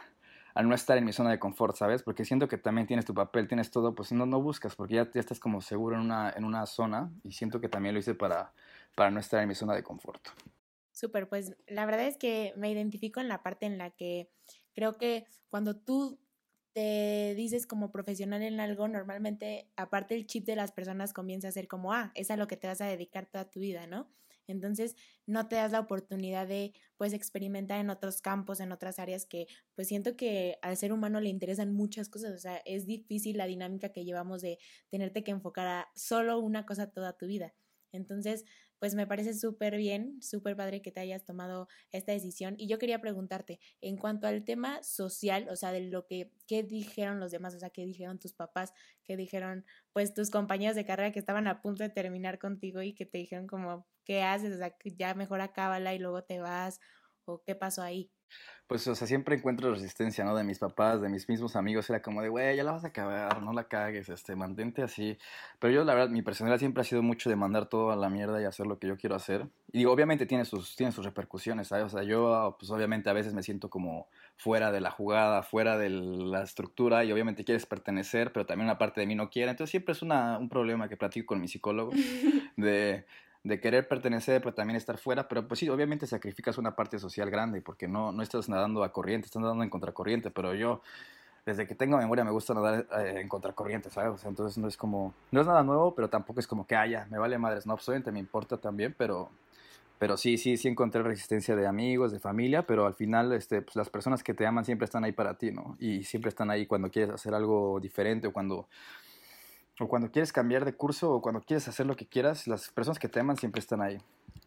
al 0.55 0.69
no 0.69 0.75
estar 0.75 0.97
en 0.97 1.05
mi 1.05 1.13
zona 1.13 1.31
de 1.31 1.39
confort, 1.39 1.77
¿sabes? 1.77 2.03
Porque 2.03 2.25
siento 2.25 2.49
que 2.49 2.59
también 2.59 2.87
tienes 2.87 3.05
tu 3.05 3.13
papel, 3.13 3.49
tienes 3.49 3.71
todo, 3.71 3.95
pues 3.95 4.13
no, 4.13 4.25
no 4.25 4.41
buscas, 4.41 4.77
porque 4.77 4.95
ya, 4.95 5.11
ya 5.13 5.21
estás 5.21 5.41
como 5.41 5.61
seguro 5.61 5.97
en 5.97 6.03
una, 6.03 6.33
en 6.35 6.45
una 6.45 6.65
zona 6.67 7.13
y 7.25 7.33
siento 7.33 7.61
que 7.61 7.69
también 7.69 7.95
lo 7.95 8.01
hice 8.01 8.15
para, 8.15 8.53
para 8.95 9.11
no 9.11 9.21
estar 9.21 9.43
en 9.43 9.49
mi 9.49 9.55
zona 9.55 9.75
de 9.75 9.83
confort. 9.83 10.29
Súper, 10.93 11.29
pues 11.29 11.57
la 11.67 11.85
verdad 11.87 12.07
es 12.07 12.17
que 12.17 12.55
me 12.57 12.71
identifico 12.71 13.21
en 13.21 13.27
la 13.27 13.43
parte 13.43 13.67
en 13.67 13.79
la 13.79 13.91
que 13.91 14.31
creo 14.75 14.97
que 14.97 15.27
cuando 15.49 15.77
tú 15.77 16.21
te 16.73 17.35
dices 17.37 17.67
como 17.67 17.91
profesional 17.91 18.43
en 18.43 18.61
algo, 18.61 18.87
normalmente 18.87 19.69
aparte 19.77 20.15
el 20.15 20.27
chip 20.27 20.45
de 20.45 20.57
las 20.57 20.73
personas 20.73 21.13
comienza 21.13 21.49
a 21.49 21.53
ser 21.53 21.67
como, 21.67 21.93
ah, 21.93 22.13
es 22.15 22.31
a 22.31 22.37
lo 22.37 22.47
que 22.47 22.57
te 22.57 22.69
vas 22.69 22.81
a 22.81 22.87
dedicar 22.87 23.27
toda 23.27 23.51
tu 23.51 23.61
vida, 23.61 23.87
¿no? 23.87 24.09
Entonces 24.47 24.97
no 25.27 25.49
te 25.49 25.57
das 25.57 25.73
la 25.73 25.81
oportunidad 25.81 26.47
de 26.47 26.73
pues 26.97 27.13
experimentar 27.13 27.81
en 27.81 27.91
otros 27.91 28.21
campos, 28.21 28.61
en 28.61 28.73
otras 28.73 28.99
áreas 28.99 29.27
que 29.27 29.47
pues 29.75 29.89
siento 29.89 30.17
que 30.17 30.59
al 30.63 30.77
ser 30.77 30.93
humano 30.93 31.21
le 31.21 31.29
interesan 31.31 31.73
muchas 31.73 32.09
cosas, 32.09 32.35
o 32.35 32.39
sea, 32.39 32.61
es 32.65 32.87
difícil 32.87 33.37
la 33.39 33.47
dinámica 33.47 33.91
que 33.91 34.05
llevamos 34.05 34.43
de 34.43 34.59
tenerte 34.91 35.25
que 35.25 35.31
enfocar 35.31 35.67
a 35.67 35.89
solo 35.95 36.39
una 36.39 36.67
cosa 36.67 36.91
toda 36.91 37.17
tu 37.17 37.27
vida. 37.27 37.55
Entonces, 37.93 38.45
pues 38.85 38.95
me 38.95 39.07
parece 39.07 39.33
súper 39.33 39.79
bien, 39.79 40.21
súper 40.21 40.59
padre 40.59 40.83
que 40.83 40.93
te 40.93 41.00
hayas 41.00 41.25
tomado 41.25 41.69
esta 41.91 42.12
decisión. 42.12 42.55
Y 42.59 42.69
yo 42.69 42.79
quería 42.79 43.00
preguntarte, 43.00 43.59
en 43.81 43.97
cuanto 43.97 44.26
al 44.26 44.45
tema 44.45 44.83
social, 44.83 45.49
o 45.49 45.57
sea, 45.57 45.73
de 45.73 45.88
lo 45.88 46.05
que, 46.05 46.35
¿qué 46.47 46.62
dijeron 46.62 47.19
los 47.19 47.31
demás? 47.31 47.55
O 47.55 47.59
sea, 47.59 47.71
¿qué 47.71 47.87
dijeron 47.87 48.19
tus 48.19 48.35
papás? 48.35 48.75
¿Qué 49.03 49.17
dijeron, 49.17 49.64
pues, 49.95 50.12
tus 50.12 50.29
compañeros 50.29 50.76
de 50.76 50.85
carrera 50.85 51.12
que 51.12 51.19
estaban 51.19 51.47
a 51.47 51.62
punto 51.62 51.83
de 51.83 51.88
terminar 51.88 52.38
contigo 52.38 52.83
y 52.83 52.93
que 52.93 53.07
te 53.07 53.17
dijeron 53.17 53.47
como, 53.47 53.87
¿qué 54.05 54.23
haces? 54.23 54.53
O 54.55 54.59
sea, 54.59 54.76
ya 54.99 55.14
mejor 55.14 55.41
acábala 55.41 55.95
y 55.95 55.99
luego 55.99 56.23
te 56.25 56.41
vas, 56.41 56.79
o 57.25 57.43
qué 57.43 57.55
pasó 57.55 57.81
ahí 57.81 58.11
pues, 58.67 58.87
o 58.88 58.95
sea, 58.95 59.07
siempre 59.07 59.37
encuentro 59.37 59.71
resistencia, 59.71 60.25
¿no? 60.25 60.35
De 60.35 60.43
mis 60.43 60.59
papás, 60.59 61.03
de 61.03 61.11
mis 61.11 61.29
mismos 61.29 61.55
amigos, 61.55 61.91
era 61.91 62.00
como 62.00 62.23
de, 62.23 62.31
güey, 62.31 62.57
ya 62.57 62.64
la 62.64 62.73
vas 62.73 62.85
a 62.85 62.88
acabar, 62.88 63.43
no 63.43 63.53
la 63.53 63.64
cagues, 63.64 64.09
este, 64.09 64.37
mantente 64.37 64.83
así. 64.83 65.19
Pero 65.59 65.75
yo, 65.75 65.85
la 65.85 65.93
verdad, 65.93 66.09
mi 66.09 66.23
personalidad 66.23 66.59
siempre 66.59 66.81
ha 66.81 66.85
sido 66.85 67.03
mucho 67.03 67.29
de 67.29 67.37
mandar 67.37 67.67
todo 67.67 67.93
a 67.93 67.97
la 67.97 68.09
mierda 68.09 68.41
y 68.41 68.45
hacer 68.45 68.67
lo 68.67 68.79
que 68.79 68.87
yo 68.87 68.97
quiero 68.97 69.17
hacer. 69.17 69.49
Y 69.71 69.79
digo, 69.79 69.93
obviamente 69.93 70.25
tiene 70.25 70.47
sus, 70.47 70.76
tiene 70.76 70.93
sus 70.93 71.05
repercusiones, 71.05 71.69
¿sabes? 71.69 71.85
O 71.85 71.88
sea, 71.91 72.05
yo, 72.05 72.57
pues, 72.59 72.71
obviamente 72.71 73.11
a 73.11 73.12
veces 73.12 73.35
me 73.35 73.43
siento 73.43 73.69
como 73.69 74.09
fuera 74.37 74.73
de 74.73 74.81
la 74.81 74.91
jugada, 74.91 75.43
fuera 75.43 75.76
de 75.76 75.91
la 75.91 76.43
estructura 76.43 77.05
y 77.05 77.12
obviamente 77.12 77.45
quieres 77.45 77.67
pertenecer, 77.67 78.33
pero 78.33 78.47
también 78.47 78.67
una 78.67 78.79
parte 78.79 79.00
de 79.00 79.07
mí 79.07 79.14
no 79.14 79.29
quiere. 79.29 79.50
Entonces 79.50 79.73
siempre 79.73 79.93
es 79.93 80.00
una, 80.00 80.38
un 80.38 80.49
problema 80.49 80.88
que 80.88 80.97
platico 80.97 81.26
con 81.26 81.41
mi 81.41 81.49
psicólogo 81.49 81.93
de 82.57 83.05
de 83.45 83.61
querer 83.61 83.87
pertenecer, 83.87 84.41
pero 84.41 84.55
también 84.55 84.77
estar 84.77 84.97
fuera, 84.97 85.29
pero 85.29 85.47
pues 85.47 85.61
sí, 85.61 85.69
obviamente 85.69 86.07
sacrificas 86.07 86.57
una 86.57 86.75
parte 86.75 86.99
social 86.99 87.31
grande, 87.31 87.61
porque 87.61 87.87
no, 87.87 88.11
no 88.11 88.23
estás 88.23 88.49
nadando 88.49 88.83
a 88.83 88.93
corriente, 88.93 89.27
estás 89.27 89.43
nadando 89.43 89.63
en 89.63 89.71
contracorriente, 89.71 90.31
pero 90.31 90.55
yo, 90.55 90.81
desde 91.45 91.67
que 91.67 91.75
tengo 91.75 91.99
memoria, 91.99 92.25
me 92.25 92.31
gusta 92.31 92.55
nadar 92.55 92.87
eh, 92.99 93.21
en 93.21 93.29
contracorriente, 93.29 93.91
¿sabes? 93.91 94.25
entonces 94.25 94.57
no 94.57 94.67
es 94.67 94.79
como, 94.79 95.13
no 95.31 95.43
es 95.43 95.47
nada 95.47 95.63
nuevo, 95.63 95.95
pero 95.95 96.09
tampoco 96.09 96.41
es 96.41 96.47
como 96.47 96.67
que, 96.67 96.75
haya, 96.75 97.03
ah, 97.03 97.07
me 97.11 97.19
vale 97.19 97.37
madres, 97.37 97.67
no, 97.67 97.75
obviamente 97.75 98.11
me 98.11 98.19
importa 98.19 98.57
también, 98.57 98.95
pero, 98.97 99.31
pero 99.99 100.17
sí, 100.17 100.39
sí, 100.39 100.57
sí 100.57 100.69
encontré 100.69 101.03
resistencia 101.03 101.55
de 101.55 101.67
amigos, 101.67 102.13
de 102.13 102.21
familia, 102.21 102.63
pero 102.67 102.87
al 102.87 102.95
final, 102.95 103.31
este, 103.35 103.61
pues 103.61 103.77
las 103.77 103.91
personas 103.91 104.23
que 104.23 104.33
te 104.33 104.47
aman 104.47 104.65
siempre 104.65 104.87
están 104.87 105.05
ahí 105.05 105.13
para 105.13 105.35
ti, 105.35 105.53
¿no? 105.53 105.77
Y 105.79 106.05
siempre 106.05 106.31
están 106.31 106.51
ahí 106.51 106.65
cuando 106.67 106.91
quieres 106.91 107.15
hacer 107.15 107.35
algo 107.35 107.79
diferente 107.79 108.27
o 108.27 108.33
cuando 108.33 108.69
o 109.81 109.88
cuando 109.88 110.11
quieres 110.11 110.33
cambiar 110.33 110.64
de 110.64 110.75
curso 110.75 111.12
o 111.12 111.23
cuando 111.23 111.40
quieres 111.40 111.66
hacer 111.69 111.87
lo 111.87 111.97
que 111.97 112.07
quieras, 112.07 112.47
las 112.47 112.71
personas 112.71 112.99
que 112.99 113.09
te 113.09 113.21
aman 113.21 113.37
siempre 113.37 113.61
están 113.61 113.83
ahí. 113.83 113.99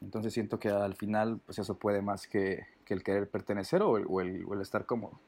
Entonces 0.02 0.34
siento 0.34 0.60
que 0.60 0.70
al 0.70 0.96
final, 0.96 1.40
pues 1.46 1.60
eso 1.60 1.78
puede 1.78 2.02
más 2.02 2.28
que, 2.28 2.66
el 2.88 3.04
querer 3.04 3.30
pertenecer 3.30 3.82
o 3.82 3.98
el, 3.98 4.46
el, 4.52 4.62
estar 4.62 4.86
cómodo. 4.86 5.20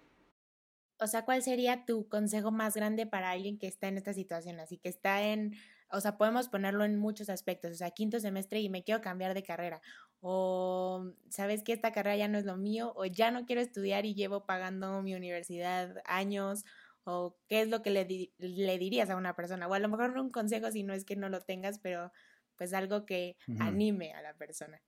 O 1.02 1.08
sea, 1.08 1.26
¿cuál 1.26 1.42
sería 1.42 1.86
tu 1.86 2.08
consejo 2.08 2.52
más 2.52 2.76
grande 2.76 3.06
para 3.06 3.32
alguien 3.32 3.58
que 3.58 3.68
está 3.68 3.88
en 3.88 3.98
esta 3.98 4.14
situación? 4.14 4.60
Así 4.60 4.78
que 4.78 4.90
está 4.90 5.24
en, 5.24 5.56
o 5.92 6.00
sea, 6.02 6.18
podemos 6.18 6.50
ponerlo 6.50 6.84
en 6.84 6.98
muchos 6.98 7.30
aspectos, 7.30 7.72
o 7.72 7.76
sea, 7.76 7.92
quinto 7.92 8.20
semestre 8.20 8.60
y 8.60 8.70
me 8.70 8.84
quiero 8.84 9.02
cambiar 9.02 9.34
de 9.34 9.44
carrera, 9.44 9.82
o 10.22 11.14
sabes 11.30 11.64
que 11.64 11.72
esta 11.72 11.94
carrera 11.94 12.18
ya 12.18 12.28
no 12.28 12.38
es 12.38 12.46
lo 12.46 12.58
mío, 12.58 12.94
o 12.96 13.06
ya 13.06 13.32
no 13.32 13.46
quiero 13.46 13.62
estudiar 13.62 14.06
y 14.06 14.14
llevo 14.14 14.46
pagando 14.46 15.02
mi 15.02 15.16
universidad 15.16 15.96
años, 16.06 16.66
o 17.10 17.38
qué 17.48 17.62
es 17.62 17.70
lo 17.70 17.82
que 17.82 17.90
le, 17.90 18.32
le 18.38 18.78
dirías 18.78 19.10
a 19.10 19.16
una 19.16 19.36
persona, 19.36 19.68
o 19.68 19.74
a 19.74 19.80
lo 19.80 19.90
mejor 19.90 20.18
un 20.18 20.30
consejo 20.30 20.72
si 20.72 20.84
no 20.84 20.94
es 20.94 21.06
que 21.06 21.16
no 21.16 21.30
lo 21.30 21.42
tengas, 21.42 21.80
pero 21.80 22.12
pues 22.56 22.74
algo 22.74 23.06
que 23.06 23.38
anime 23.60 24.14
a 24.14 24.22
la 24.22 24.34
persona. 24.34 24.82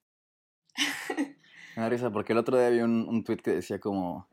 Me 1.75 1.83
da 1.83 1.89
risa 1.89 2.11
porque 2.11 2.33
el 2.33 2.39
otro 2.39 2.59
día 2.59 2.83
un, 2.83 3.07
un 3.07 3.23
tweet 3.23 3.37
que 3.37 3.51
decía 3.51 3.79
como, 3.79 4.27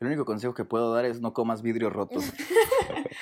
el 0.00 0.08
único 0.08 0.24
consejo 0.24 0.54
que 0.54 0.64
puedo 0.64 0.92
dar 0.92 1.04
es 1.04 1.20
no 1.20 1.32
comas 1.32 1.62
vidrio 1.62 1.90
roto. 1.90 2.20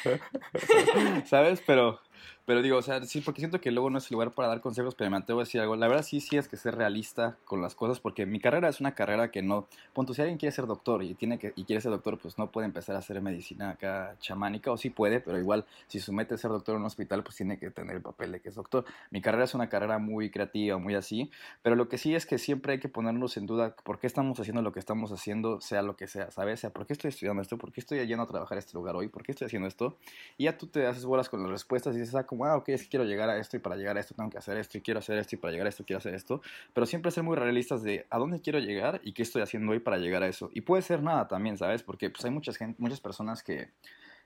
¿Sabes? 1.27 1.63
Pero 1.67 2.01
pero 2.45 2.63
digo, 2.63 2.77
o 2.77 2.83
sea, 2.83 3.03
sí, 3.05 3.21
porque 3.21 3.41
siento 3.41 3.61
que 3.61 3.71
luego 3.71 3.91
no 3.91 3.99
es 3.99 4.11
el 4.11 4.15
lugar 4.15 4.33
para 4.33 4.49
dar 4.49 4.61
consejos, 4.61 4.95
pero 4.95 5.11
me 5.11 5.17
atrevo 5.17 5.41
a 5.41 5.45
decir 5.45 5.61
algo. 5.61 5.77
La 5.77 5.89
verdad 5.89 6.03
sí, 6.03 6.21
sí 6.21 6.37
es 6.37 6.49
que 6.49 6.57
ser 6.57 6.77
realista 6.77 7.37
con 7.45 7.63
las 7.63 7.75
cosas, 7.75 8.01
porque 8.01 8.27
mi 8.27 8.41
carrera 8.41 8.69
es 8.69 8.81
una 8.81 8.95
carrera 8.95 9.31
que 9.31 9.43
no... 9.43 9.67
Punto, 9.93 10.15
si 10.15 10.23
alguien 10.23 10.39
quiere 10.39 10.55
ser 10.55 10.67
doctor 10.67 11.03
y, 11.03 11.15
tiene 11.15 11.39
que, 11.39 11.53
y 11.57 11.65
quiere 11.65 11.81
ser 11.81 11.93
doctor, 11.93 12.19
pues 12.19 12.39
no 12.39 12.51
puede 12.51 12.67
empezar 12.67 12.97
a 12.97 12.99
hacer 12.99 13.21
medicina 13.21 13.71
acá 13.71 14.17
chamánica, 14.21 14.73
o 14.73 14.77
sí 14.77 14.91
puede, 14.91 15.21
pero 15.21 15.39
igual 15.39 15.65
si 15.87 16.01
su 16.01 16.13
meta 16.13 16.35
es 16.35 16.41
ser 16.41 16.51
doctor 16.51 16.75
en 16.75 16.81
un 16.81 16.87
hospital, 16.87 17.23
pues 17.23 17.37
tiene 17.37 17.59
que 17.59 17.71
tener 17.71 17.97
el 17.97 18.03
papel 18.03 18.33
de 18.33 18.41
que 18.41 18.49
es 18.49 18.55
doctor. 18.55 18.85
Mi 19.11 19.21
carrera 19.21 19.45
es 19.45 19.55
una 19.55 19.69
carrera 19.69 19.99
muy 19.99 20.31
creativa, 20.31 20.79
muy 20.79 20.95
así, 20.95 21.31
pero 21.63 21.77
lo 21.77 21.89
que 21.89 21.99
sí 21.99 22.15
es 22.15 22.27
que 22.27 22.39
siempre 22.39 22.75
hay 22.75 22.81
que 22.81 22.89
ponernos 22.89 23.37
en 23.37 23.47
duda 23.47 23.75
por 23.85 23.99
qué 23.99 24.07
estamos 24.07 24.39
haciendo 24.41 24.63
lo 24.63 24.73
que 24.73 24.81
estamos 24.81 25.13
haciendo, 25.13 25.61
sea 25.61 25.83
lo 25.83 25.97
que 25.97 26.07
sea, 26.07 26.31
¿sabes? 26.31 26.61
O 26.61 26.63
sea, 26.63 26.71
¿por 26.71 26.87
qué 26.87 26.93
estoy 26.93 27.09
estudiando 27.09 27.43
esto? 27.43 27.59
¿Por 27.59 27.73
qué 27.73 27.81
estoy 27.81 28.05
yendo 28.07 28.25
a 28.25 28.27
trabajar 28.27 28.57
a 28.57 28.59
este 28.59 28.75
lugar 28.75 28.97
hoy? 28.97 29.09
¿Por 29.09 29.23
qué 29.23 29.33
estoy 29.33 29.47
haciendo 29.47 29.69
esto? 29.69 29.97
Y 30.37 30.45
ya 30.45 30.59
tú 30.59 30.67
te 30.67 30.87
haces 30.87 31.05
bolas 31.05 31.29
con 31.29 31.43
las 31.43 31.51
respuestas 31.51 31.95
y 31.97 32.01
dices, 32.01 32.12
ah, 32.15 32.25
como, 32.25 32.45
ah, 32.45 32.57
ok, 32.57 32.71
es 32.71 32.83
que 32.83 32.89
quiero 32.89 33.05
llegar 33.05 33.29
a 33.29 33.39
esto 33.39 33.57
y 33.57 33.61
para 33.61 33.77
llegar 33.77 33.97
a 33.97 34.01
esto 34.01 34.15
tengo 34.15 34.31
que 34.31 34.39
hacer 34.39 34.57
esto 34.57 34.79
y 34.79 34.81
quiero 34.81 34.99
hacer 34.99 35.19
esto 35.19 35.37
y 35.37 35.39
para 35.39 35.53
llegar 35.53 35.67
a 35.67 35.71
esto 35.71 35.85
quiero 35.85 35.99
hacer 35.99 36.15
esto, 36.15 36.41
pero 36.73 36.87
siempre 36.87 37.11
ser 37.11 37.23
muy 37.25 37.37
realistas 37.37 37.83
de 37.83 38.07
a 38.11 38.19
dónde 38.19 38.41
quiero 38.41 38.59
llegar 38.59 39.01
y 39.05 39.13
qué 39.13 39.23
estoy 39.23 39.43
haciendo 39.43 39.73
hoy 39.73 39.81
para 39.81 39.99
llegar 39.99 40.23
a 40.23 40.29
eso. 40.29 40.51
Y 40.53 40.63
puede 40.63 40.83
ser 40.83 41.03
nada 41.03 41.29
también, 41.29 41.57
¿sabes? 41.57 41.83
Porque 41.83 42.11
pues 42.11 42.25
hay 42.25 42.31
muchas, 42.31 42.57
gente, 42.57 42.81
muchas 42.81 43.01
personas 43.01 43.43
que, 43.43 43.71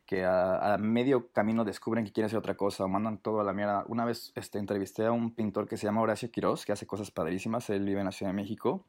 que 0.06 0.24
a, 0.24 0.76
medio 0.78 1.28
camino 1.32 1.64
descubren 1.64 2.04
que 2.04 2.12
quieren 2.12 2.26
hacer 2.26 2.38
otra 2.38 2.56
cosa 2.56 2.84
o 2.84 2.88
mandan 2.88 3.18
todo 3.18 3.40
a 3.40 3.44
la 3.44 3.52
mierda. 3.52 3.84
Una 3.88 4.04
vez 4.04 4.32
este, 4.36 4.58
entrevisté 4.58 5.06
a 5.06 5.12
un 5.12 5.34
pintor 5.34 5.68
que 5.68 5.76
se 5.76 5.86
llama 5.86 6.00
Horacio 6.00 6.30
Quiroz, 6.30 6.64
que 6.64 6.72
hace 6.72 6.86
cosas 6.86 7.10
padrísimas, 7.10 7.68
él 7.70 7.84
vive 7.84 8.00
en 8.00 8.06
la 8.06 8.12
Ciudad 8.12 8.30
de 8.30 8.36
México 8.36 8.84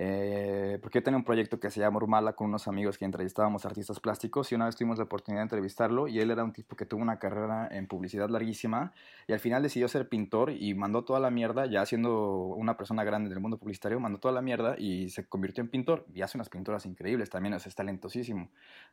eh, 0.00 0.78
porque 0.80 1.00
yo 1.00 1.02
tenía 1.02 1.18
un 1.18 1.24
proyecto 1.24 1.58
que 1.58 1.70
se 1.70 1.80
llama 1.80 1.96
Urmala 1.96 2.34
con 2.34 2.46
unos 2.46 2.68
amigos 2.68 2.96
que 2.96 3.04
entrevistábamos 3.04 3.66
artistas 3.66 3.98
plásticos 3.98 4.52
y 4.52 4.54
una 4.54 4.66
vez 4.66 4.76
tuvimos 4.76 4.96
la 4.96 5.02
oportunidad 5.02 5.40
de 5.40 5.46
entrevistarlo 5.46 6.06
y 6.06 6.20
él 6.20 6.30
era 6.30 6.44
un 6.44 6.52
tipo 6.52 6.76
que 6.76 6.86
tuvo 6.86 7.02
una 7.02 7.18
carrera 7.18 7.66
en 7.72 7.88
publicidad 7.88 8.28
larguísima 8.28 8.92
y 9.26 9.32
al 9.32 9.40
final 9.40 9.60
decidió 9.60 9.88
ser 9.88 10.08
pintor 10.08 10.52
y 10.52 10.72
mandó 10.74 11.02
toda 11.02 11.18
la 11.18 11.32
mierda, 11.32 11.66
ya 11.66 11.84
siendo 11.84 12.42
una 12.42 12.76
persona 12.76 13.02
grande 13.02 13.28
del 13.28 13.40
mundo 13.40 13.58
publicitario, 13.58 13.98
mandó 13.98 14.20
toda 14.20 14.32
la 14.32 14.40
mierda 14.40 14.76
y 14.78 15.08
se 15.08 15.26
convirtió 15.26 15.64
en 15.64 15.68
pintor 15.68 16.06
y 16.14 16.22
hace 16.22 16.38
unas 16.38 16.48
pinturas 16.48 16.86
increíbles, 16.86 17.28
también 17.28 17.54
es, 17.54 17.74
talentosísimo, 17.74 18.50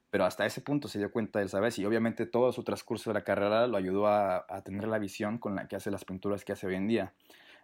pero 0.09 0.25
hasta 0.25 0.43
ese 0.47 0.61
punto 0.61 0.87
se 0.87 0.97
dio 0.97 1.11
cuenta 1.11 1.39
él, 1.39 1.49
¿sabes? 1.49 1.77
Y 1.77 1.85
obviamente 1.85 2.25
todo 2.25 2.51
su 2.51 2.63
transcurso 2.63 3.11
de 3.11 3.13
la 3.13 3.23
carrera 3.23 3.67
lo 3.67 3.77
ayudó 3.77 4.07
a, 4.07 4.43
a 4.49 4.63
tener 4.63 4.87
la 4.87 4.97
visión 4.97 5.37
con 5.37 5.53
la 5.53 5.67
que 5.67 5.75
hace 5.75 5.91
las 5.91 6.03
pinturas 6.03 6.43
que 6.43 6.53
hace 6.53 6.65
hoy 6.65 6.73
en 6.73 6.87
día. 6.87 7.13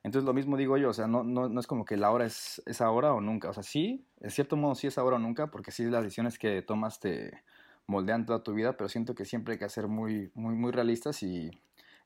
Entonces 0.03 0.25
lo 0.25 0.34
mismo 0.34 0.58
digo 0.58 0.77
yo, 0.77 0.89
o 0.89 0.93
sea, 0.93 1.08
no, 1.08 1.24
no, 1.24 1.50
no 1.50 1.60
es 1.60 1.67
como 1.67 1.86
que 1.86 1.98
la 1.98 2.12
hora 2.12 2.25
es, 2.25 2.62
es 2.65 2.81
ahora 2.81 3.13
o 3.13 3.22
nunca, 3.22 3.50
o 3.50 3.53
sea, 3.53 3.63
sí, 3.63 4.05
en 4.20 4.31
cierto 4.31 4.58
modo 4.58 4.75
sí 4.75 4.88
es 4.88 4.98
ahora 4.98 5.17
o 5.17 5.20
nunca, 5.20 5.48
porque 5.48 5.72
sí 5.72 5.86
las 5.86 6.03
decisiones 6.03 6.39
que 6.39 6.62
tomas 6.62 7.00
te 7.00 7.43
moldean 7.88 8.25
toda 8.25 8.43
tu 8.43 8.53
vida, 8.53 8.77
pero 8.77 8.89
siento 8.89 9.13
que 9.15 9.25
siempre 9.25 9.53
hay 9.53 9.60
que 9.60 9.70
ser 9.70 9.88
muy, 9.88 10.31
muy, 10.34 10.55
muy 10.55 10.72
realistas 10.72 11.22
y, 11.24 11.51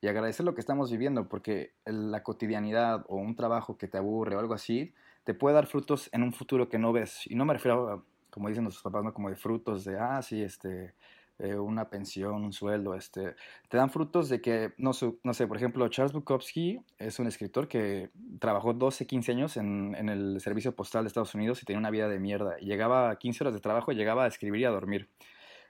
y 0.01 0.07
agradecer 0.07 0.45
lo 0.45 0.53
que 0.53 0.61
estamos 0.61 0.91
viviendo, 0.91 1.29
porque 1.29 1.73
la 1.85 2.23
cotidianidad 2.23 3.05
o 3.07 3.15
un 3.15 3.35
trabajo 3.35 3.77
que 3.77 3.87
te 3.87 3.97
aburre 3.97 4.35
o 4.35 4.39
algo 4.39 4.53
así, 4.53 4.93
te 5.23 5.33
puede 5.33 5.55
dar 5.55 5.67
frutos 5.67 6.09
en 6.11 6.23
un 6.23 6.33
futuro 6.33 6.69
que 6.69 6.77
no 6.77 6.93
ves. 6.93 7.21
Y 7.25 7.35
no 7.35 7.45
me 7.45 7.53
refiero 7.53 7.89
a, 7.89 8.03
como 8.29 8.49
dicen 8.49 8.63
nuestros 8.63 8.83
papás, 8.83 9.03
¿no? 9.03 9.13
como 9.13 9.29
de 9.29 9.35
frutos 9.35 9.85
de, 9.85 9.97
ah, 9.97 10.21
sí, 10.21 10.43
este, 10.43 10.93
eh, 11.37 11.55
una 11.55 11.89
pensión, 11.89 12.45
un 12.45 12.53
sueldo, 12.53 12.95
este, 12.95 13.35
te 13.67 13.77
dan 13.77 13.89
frutos 13.89 14.29
de 14.29 14.39
que, 14.39 14.73
no, 14.77 14.91
no 15.23 15.33
sé, 15.33 15.47
por 15.47 15.57
ejemplo, 15.57 15.87
Charles 15.89 16.13
Bukowski 16.13 16.79
es 16.97 17.19
un 17.19 17.27
escritor 17.27 17.67
que 17.67 18.09
trabajó 18.39 18.73
12, 18.73 19.05
15 19.05 19.31
años 19.33 19.57
en, 19.57 19.95
el 20.07 20.39
servicio 20.39 20.75
postal 20.75 21.03
de 21.03 21.09
Estados 21.09 21.35
Unidos 21.35 21.61
y 21.61 21.65
tenía 21.65 21.79
una 21.79 21.89
vida 21.89 22.07
de 22.07 22.19
mierda. 22.19 22.57
Llegaba 22.59 23.09
a 23.09 23.17
15 23.17 23.43
horas 23.43 23.53
de 23.53 23.59
trabajo 23.59 23.91
llegaba 23.91 24.23
a 24.23 24.27
escribir 24.27 24.61
y 24.61 24.65
a 24.65 24.69
dormir. 24.69 25.09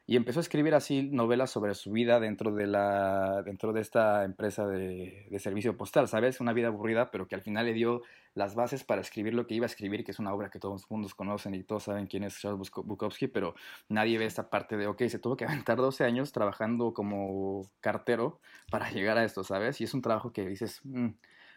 Y 0.08 0.18
empezó 0.18 0.40
a 0.40 0.42
escribir 0.42 0.76
así 0.76 1.02
novelas 1.02 1.50
sobre 1.50 1.74
su 1.74 1.92
vida 1.92 2.20
dentro 2.20 2.52
de, 2.52 2.68
la, 2.68 3.42
dentro 3.44 3.74
de 3.74 3.82
esta 3.82 4.24
empresa 4.24 4.68
de, 4.68 5.28
servicio 5.40 5.78
postal, 5.78 6.08
¿sabes? 6.08 6.40
Una 6.42 6.54
vida 6.54 6.68
aburrida, 6.68 7.10
pero 7.10 7.28
que 7.28 7.34
al 7.34 7.42
final 7.42 7.66
le 7.66 7.74
dio 7.74 8.04
las 8.36 8.54
bases 8.54 8.84
para 8.84 9.02
escribir 9.02 9.34
lo 9.34 9.48
que 9.48 9.56
iba 9.56 9.66
a 9.66 9.68
escribir, 9.68 10.04
que 10.04 10.12
es 10.12 10.20
una 10.20 10.34
obra 10.34 10.50
que 10.52 10.60
todos 10.60 10.82
los 10.82 10.92
mundos 10.92 11.16
conocen 11.16 11.56
y 11.56 11.64
todos 11.64 11.84
saben 11.84 12.06
quién 12.06 12.24
es 12.24 12.38
Charles 12.40 12.70
Bukowski, 12.70 13.28
pero 13.28 13.56
nadie 13.88 14.18
ve 14.18 14.26
esta 14.26 14.50
parte 14.50 14.78
de, 14.78 14.88
ok, 14.88 15.04
se 15.08 15.20
tuvo 15.20 15.38
que 15.38 15.46
aventar 15.46 15.78
12 15.78 16.04
años 16.04 16.32
trabajando 16.32 16.94
como 16.94 17.64
cartero 17.80 18.40
para 18.70 18.92
llegar 18.92 19.18
a 19.18 19.24
esto, 19.24 19.44
¿sabes? 19.44 19.80
Y 19.82 19.86
es 19.86 19.94
un 19.94 20.02
trabajo 20.02 20.34
que 20.34 20.46
dices, 20.48 20.82
mm". 20.84 21.08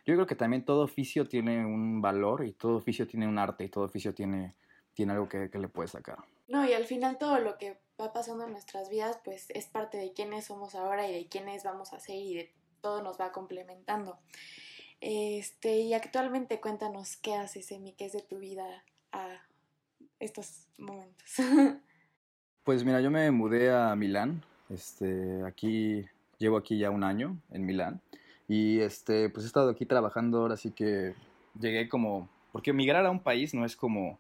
yo 0.07 0.15
creo 0.15 0.27
que 0.27 0.37
también 0.37 0.65
todo 0.65 0.85
oficio 0.85 1.27
tiene 1.27 1.67
un 1.67 2.01
valor 2.01 2.47
y 2.47 2.53
todo 2.53 2.77
oficio 2.77 3.07
tiene 3.07 3.27
un 3.27 3.39
arte 3.39 3.65
y 3.65 3.69
todo 3.69 3.85
oficio 3.85 4.15
tiene, 4.15 4.55
tiene 4.95 5.13
algo 5.13 5.29
que, 5.29 5.51
que 5.51 5.59
le 5.59 5.69
puede 5.69 5.89
sacar. 5.89 6.19
No, 6.47 6.65
y 6.65 6.73
al 6.73 6.85
final 6.85 7.19
todo 7.19 7.41
lo 7.41 7.59
que 7.59 7.77
va 8.01 8.13
pasando 8.13 8.45
en 8.45 8.53
nuestras 8.53 8.89
vidas, 8.89 9.19
pues 9.25 9.51
es 9.51 9.67
parte 9.67 9.99
de 9.99 10.13
quiénes 10.13 10.47
somos 10.47 10.77
ahora 10.77 11.09
y 11.09 11.13
de 11.13 11.29
quiénes 11.29 11.65
vamos 11.65 11.93
a 11.93 11.99
ser 11.99 12.17
y 12.17 12.35
de 12.35 12.55
todo 12.81 13.03
nos 13.03 13.21
va 13.21 13.33
complementando. 13.33 14.19
Este, 15.00 15.81
y 15.81 15.95
actualmente 15.95 16.61
cuéntanos 16.61 17.17
qué 17.17 17.35
haces, 17.35 17.71
Emi, 17.71 17.93
qué 17.93 18.07
es 18.07 18.12
de 18.12 18.23
tu 18.23 18.38
vida 18.38 18.85
a 19.12 19.40
estos 20.19 20.67
momentos. 20.76 21.35
Pues 22.64 22.85
mira, 22.85 23.00
yo 23.00 23.11
me 23.11 23.31
mudé 23.31 23.71
a 23.71 23.97
Milán. 23.97 24.45
Este, 24.69 25.43
aquí 25.47 26.05
llevo 26.38 26.59
aquí 26.59 26.78
ya 26.78 26.90
un 26.90 27.02
año 27.02 27.40
en 27.50 27.64
Milán 27.64 28.02
y 28.47 28.81
este, 28.81 29.28
pues 29.31 29.45
he 29.45 29.47
estado 29.47 29.71
aquí 29.71 29.87
trabajando 29.87 30.38
ahora 30.38 30.57
sí 30.57 30.71
que 30.73 31.14
llegué 31.59 31.88
como 31.88 32.28
porque 32.52 32.73
migrar 32.73 33.05
a 33.07 33.11
un 33.11 33.21
país 33.21 33.55
no 33.55 33.64
es 33.64 33.76
como 33.76 34.19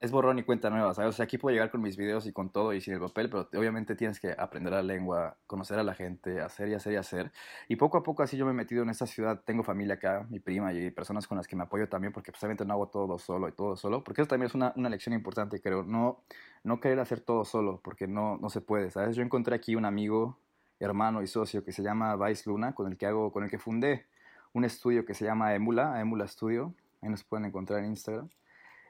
es 0.00 0.10
borrón 0.10 0.38
y 0.38 0.42
cuenta 0.42 0.70
nueva, 0.70 0.94
¿sabes? 0.94 1.10
O 1.10 1.12
sea, 1.12 1.24
aquí 1.24 1.38
puedo 1.38 1.52
llegar 1.52 1.70
con 1.70 1.80
mis 1.80 1.96
videos 1.96 2.26
y 2.26 2.32
con 2.32 2.50
todo 2.50 2.72
y 2.72 2.80
sin 2.80 2.94
el 2.94 3.00
papel, 3.00 3.30
pero 3.30 3.48
obviamente 3.58 3.94
tienes 3.94 4.20
que 4.20 4.34
aprender 4.36 4.72
la 4.72 4.82
lengua, 4.82 5.36
conocer 5.46 5.78
a 5.78 5.82
la 5.82 5.94
gente, 5.94 6.40
hacer 6.40 6.68
y 6.68 6.74
hacer 6.74 6.92
y 6.92 6.96
hacer. 6.96 7.32
Y 7.68 7.76
poco 7.76 7.98
a 7.98 8.02
poco 8.02 8.22
así 8.22 8.36
yo 8.36 8.44
me 8.44 8.52
he 8.52 8.54
metido 8.54 8.82
en 8.82 8.90
esta 8.90 9.06
ciudad, 9.06 9.42
tengo 9.44 9.62
familia 9.62 9.94
acá, 9.94 10.26
mi 10.30 10.40
prima 10.40 10.72
y 10.72 10.90
personas 10.90 11.26
con 11.26 11.36
las 11.36 11.48
que 11.48 11.56
me 11.56 11.64
apoyo 11.64 11.88
también, 11.88 12.12
porque 12.12 12.32
precisamente 12.32 12.64
no 12.64 12.74
hago 12.74 12.88
todo 12.88 13.18
solo 13.18 13.48
y 13.48 13.52
todo 13.52 13.76
solo, 13.76 14.04
porque 14.04 14.22
eso 14.22 14.28
también 14.28 14.48
es 14.48 14.54
una, 14.54 14.72
una 14.76 14.88
lección 14.88 15.14
importante, 15.14 15.60
creo, 15.60 15.82
no, 15.84 16.22
no 16.62 16.80
querer 16.80 17.00
hacer 17.00 17.20
todo 17.20 17.44
solo, 17.44 17.80
porque 17.82 18.06
no, 18.06 18.38
no 18.38 18.50
se 18.50 18.60
puede, 18.60 18.90
¿sabes? 18.90 19.16
Yo 19.16 19.22
encontré 19.22 19.54
aquí 19.54 19.76
un 19.76 19.84
amigo, 19.84 20.38
hermano 20.80 21.22
y 21.22 21.26
socio 21.26 21.64
que 21.64 21.72
se 21.72 21.82
llama 21.82 22.16
Vice 22.16 22.48
Luna, 22.50 22.74
con 22.74 22.90
el 22.90 22.96
que 22.96 23.06
hago, 23.06 23.32
con 23.32 23.44
el 23.44 23.50
que 23.50 23.58
fundé 23.58 24.06
un 24.52 24.64
estudio 24.64 25.04
que 25.04 25.14
se 25.14 25.24
llama 25.24 25.54
Emula, 25.54 26.00
Emula 26.00 26.26
Studio, 26.28 26.74
ahí 27.02 27.08
nos 27.08 27.24
pueden 27.24 27.46
encontrar 27.46 27.80
en 27.80 27.86
Instagram 27.86 28.28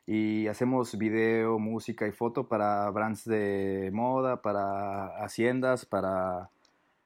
y 0.07 0.47
hacemos 0.49 0.97
video, 0.99 1.59
música 1.59 2.07
y 2.07 2.13
foto 2.13 2.49
para 2.49 2.91
brands 2.91 3.25
de 3.25 3.91
moda, 3.93 4.43
para 4.43 5.07
haciendas, 5.25 5.87
para 5.87 6.51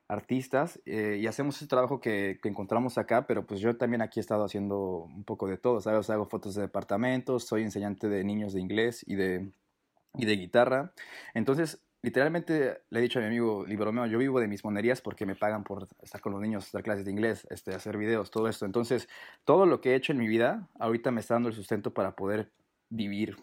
artistas 0.09 0.81
eh, 0.87 1.19
y 1.21 1.27
hacemos 1.27 1.57
ese 1.57 1.67
trabajo 1.67 2.01
que, 2.01 2.39
que, 2.43 2.49
encontramos 2.49 2.97
acá, 2.97 3.27
pero 3.27 3.47
pues 3.47 3.61
yo 3.61 3.77
también 3.77 4.01
aquí 4.01 4.19
he 4.19 4.23
estado 4.23 4.45
haciendo 4.45 5.07
un 5.15 5.23
poco 5.25 5.47
de 5.49 5.59
todo, 5.59 5.81
¿sabes? 5.81 6.09
hago 6.09 6.25
fotos 6.25 6.55
de 6.55 6.63
departamentos, 6.63 7.45
soy 7.47 7.63
enseñante 7.63 8.09
de 8.09 8.25
niños 8.25 8.55
de 8.55 8.61
inglés 8.61 9.05
y 9.07 9.17
de, 9.17 9.51
y 10.15 10.25
de 10.25 10.37
guitarra. 10.37 10.93
Entonces, 11.35 11.81
literalmente 12.01 12.81
le 12.89 12.99
he 12.99 13.03
dicho 13.03 13.19
a 13.19 13.23
mi 13.23 13.29
amigo 13.29 13.67
Libromeo, 13.67 14.07
yo 14.07 14.19
vivo 14.19 14.41
de 14.41 14.49
mis 14.49 14.65
monerías 14.65 15.03
porque 15.03 15.27
me 15.27 15.37
pagan 15.37 15.63
por 15.63 15.89
estar 16.03 16.23
con 16.23 16.33
los 16.33 16.41
niños, 16.41 16.73
dar 16.73 16.83
clases 16.83 17.05
de 17.05 17.11
inglés, 17.11 17.47
este, 17.51 17.75
hacer 17.75 17.99
videos, 17.99 18.31
todo 18.31 18.49
esto. 18.49 18.65
Entonces, 18.65 19.09
todo 19.45 19.67
lo 19.67 19.83
que 19.83 19.93
he 19.93 19.95
hecho 19.95 20.13
en 20.13 20.19
mi 20.19 20.27
vida, 20.27 20.69
ahorita 20.79 21.11
me 21.11 21.21
está 21.21 21.35
dando 21.35 21.51
el 21.51 21.55
sustento 21.55 21.93
para 21.93 22.13
poder 22.17 22.51
vivir 22.91 23.37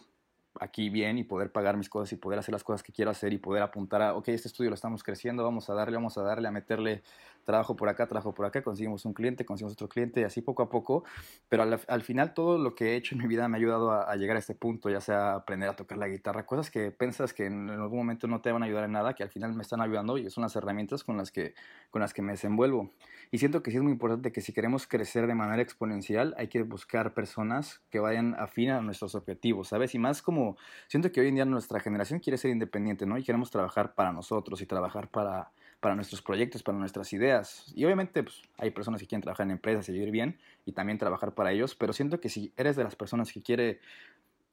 aquí 0.59 0.89
bien 0.89 1.17
y 1.17 1.23
poder 1.23 1.51
pagar 1.51 1.77
mis 1.77 1.89
cosas 1.89 2.11
y 2.13 2.15
poder 2.15 2.39
hacer 2.39 2.53
las 2.53 2.63
cosas 2.63 2.83
que 2.83 2.91
quiero 2.91 3.11
hacer 3.11 3.33
y 3.33 3.37
poder 3.37 3.63
apuntar 3.63 4.01
a, 4.01 4.15
ok, 4.15 4.29
este 4.29 4.47
estudio 4.47 4.69
lo 4.69 4.75
estamos 4.75 5.03
creciendo, 5.03 5.43
vamos 5.43 5.69
a 5.69 5.73
darle, 5.73 5.95
vamos 5.97 6.17
a 6.17 6.21
darle, 6.21 6.47
a 6.47 6.51
meterle 6.51 7.03
trabajo 7.43 7.75
por 7.75 7.89
acá, 7.89 8.07
trabajo 8.07 8.33
por 8.33 8.45
acá, 8.45 8.61
conseguimos 8.61 9.05
un 9.05 9.13
cliente, 9.13 9.45
conseguimos 9.45 9.73
otro 9.73 9.87
cliente 9.87 10.21
y 10.21 10.23
así 10.23 10.41
poco 10.41 10.63
a 10.63 10.69
poco, 10.69 11.03
pero 11.47 11.63
al, 11.63 11.79
al 11.87 12.01
final 12.01 12.33
todo 12.33 12.57
lo 12.57 12.75
que 12.75 12.93
he 12.93 12.95
hecho 12.95 13.15
en 13.15 13.21
mi 13.21 13.27
vida 13.27 13.47
me 13.47 13.57
ha 13.57 13.59
ayudado 13.59 13.91
a, 13.91 14.11
a, 14.11 14.15
llegar 14.15 14.35
a 14.35 14.39
este 14.39 14.55
punto, 14.55 14.89
ya 14.89 14.99
sea 14.99 15.35
aprender 15.35 15.69
a 15.69 15.75
tocar 15.75 15.97
la 15.97 16.07
guitarra, 16.07 16.45
cosas 16.45 16.71
que 16.71 16.91
piensas 16.91 17.33
que 17.33 17.45
en, 17.45 17.69
en, 17.69 17.79
algún 17.79 17.99
momento 17.99 18.27
no 18.27 18.41
te 18.41 18.51
van 18.51 18.63
a 18.63 18.65
ayudar 18.65 18.85
en 18.85 18.93
nada, 18.93 19.13
que 19.13 19.23
al 19.23 19.29
final 19.29 19.53
me 19.53 19.61
están 19.61 19.81
ayudando 19.81 20.17
y 20.17 20.29
son 20.29 20.41
las 20.41 20.55
herramientas 20.55 21.03
con 21.03 21.17
las 21.17 21.31
que, 21.31 21.53
con 21.91 22.01
las 22.01 22.13
que 22.13 22.21
me 22.21 22.33
desenvuelvo. 22.33 22.91
Y 23.31 23.37
siento 23.37 23.63
que 23.63 23.71
sí 23.71 23.77
es 23.77 23.83
muy 23.83 23.91
importante 23.91 24.31
que 24.31 24.41
si 24.41 24.53
queremos 24.53 24.87
crecer 24.87 25.27
de 25.27 25.35
manera 25.35 25.61
exponencial, 25.61 26.33
hay 26.37 26.47
que 26.47 26.63
buscar 26.63 27.13
personas 27.13 27.81
que 27.89 27.99
vayan 27.99 28.35
afín 28.39 28.69
a 28.69 28.81
nuestros 28.81 29.15
objetivos, 29.15 29.69
¿sabes? 29.69 29.95
Y 29.95 29.99
más 29.99 30.21
como, 30.21 30.44
siento 30.87 31.11
que 31.11 31.21
hoy 31.21 31.27
en 31.29 31.35
día 31.35 31.45
nuestra 31.45 31.79
generación 31.79 32.19
quiere 32.19 32.37
ser 32.37 32.51
independiente, 32.51 33.05
¿no? 33.05 33.17
Y 33.17 33.23
queremos 33.23 33.51
trabajar 33.51 33.95
para 33.95 34.11
nosotros 34.11 34.61
y 34.61 34.65
trabajar 34.65 35.09
para 35.09 35.51
para 35.85 35.93
nuestros 35.93 36.23
proyectos, 36.23 36.63
para 36.63 36.79
nuestras 36.79 37.13
ideas. 37.13 37.71
Y 37.75 37.85
obviamente 37.85 38.23
pues, 38.23 38.41
hay 38.57 38.71
personas 38.71 38.99
que 38.99 39.05
quieren 39.07 39.21
trabajar 39.21 39.45
en 39.45 39.51
empresas 39.51 39.87
y 39.87 39.91
vivir 39.91 40.09
bien 40.09 40.39
y 40.65 40.71
también 40.71 40.97
trabajar 40.97 41.35
para 41.35 41.51
ellos, 41.51 41.75
pero 41.75 41.93
siento 41.93 42.19
que 42.19 42.27
si 42.27 42.51
eres 42.57 42.75
de 42.75 42.83
las 42.83 42.95
personas 42.95 43.31
que 43.31 43.43
quiere 43.43 43.79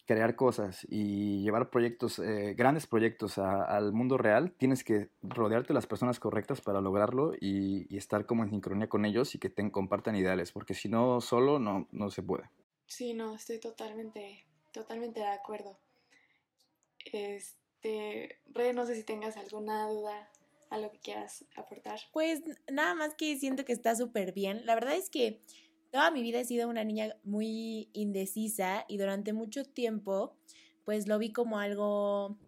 crear 0.04 0.36
cosas 0.36 0.86
y 0.90 1.40
llevar 1.42 1.70
proyectos, 1.70 2.18
eh, 2.18 2.54
grandes 2.54 2.86
proyectos 2.86 3.38
al 3.38 3.94
mundo 3.94 4.18
real, 4.18 4.52
tienes 4.58 4.84
que 4.84 5.08
rodearte 5.22 5.68
de 5.68 5.74
las 5.74 5.86
personas 5.86 6.20
correctas 6.20 6.60
para 6.60 6.82
lograrlo 6.82 7.32
y, 7.40 7.86
y 7.88 7.96
estar 7.96 8.26
como 8.26 8.42
en 8.42 8.50
sincronía 8.50 8.90
con 8.90 9.06
ellos 9.06 9.34
y 9.34 9.38
que 9.38 9.48
te 9.48 9.70
compartan 9.70 10.16
ideales, 10.16 10.52
porque 10.52 10.74
si 10.74 10.90
no, 10.90 11.22
solo 11.22 11.58
no, 11.58 11.88
no 11.92 12.10
se 12.10 12.22
puede. 12.22 12.50
Sí, 12.86 13.14
no, 13.14 13.36
estoy 13.36 13.58
totalmente, 13.58 14.44
totalmente 14.72 15.20
de 15.20 15.26
acuerdo. 15.26 15.78
Este, 17.12 18.40
Re, 18.46 18.72
no 18.72 18.86
sé 18.86 18.94
si 18.94 19.04
tengas 19.04 19.36
alguna 19.36 19.88
duda 19.88 20.30
a 20.70 20.78
lo 20.78 20.90
que 20.90 20.98
quieras 20.98 21.44
aportar. 21.56 22.00
Pues 22.12 22.42
nada 22.70 22.94
más 22.94 23.14
que 23.14 23.36
siento 23.38 23.64
que 23.64 23.72
está 23.72 23.94
súper 23.94 24.32
bien. 24.32 24.64
La 24.64 24.74
verdad 24.74 24.96
es 24.96 25.10
que 25.10 25.42
toda 25.90 26.10
mi 26.10 26.22
vida 26.22 26.40
he 26.40 26.44
sido 26.44 26.68
una 26.68 26.84
niña 26.84 27.14
muy 27.24 27.90
indecisa 27.92 28.84
y 28.88 28.96
durante 28.96 29.32
mucho 29.32 29.64
tiempo 29.64 30.34
pues 30.84 31.06
lo 31.06 31.18
vi 31.18 31.32
como 31.32 31.58
algo, 31.58 32.38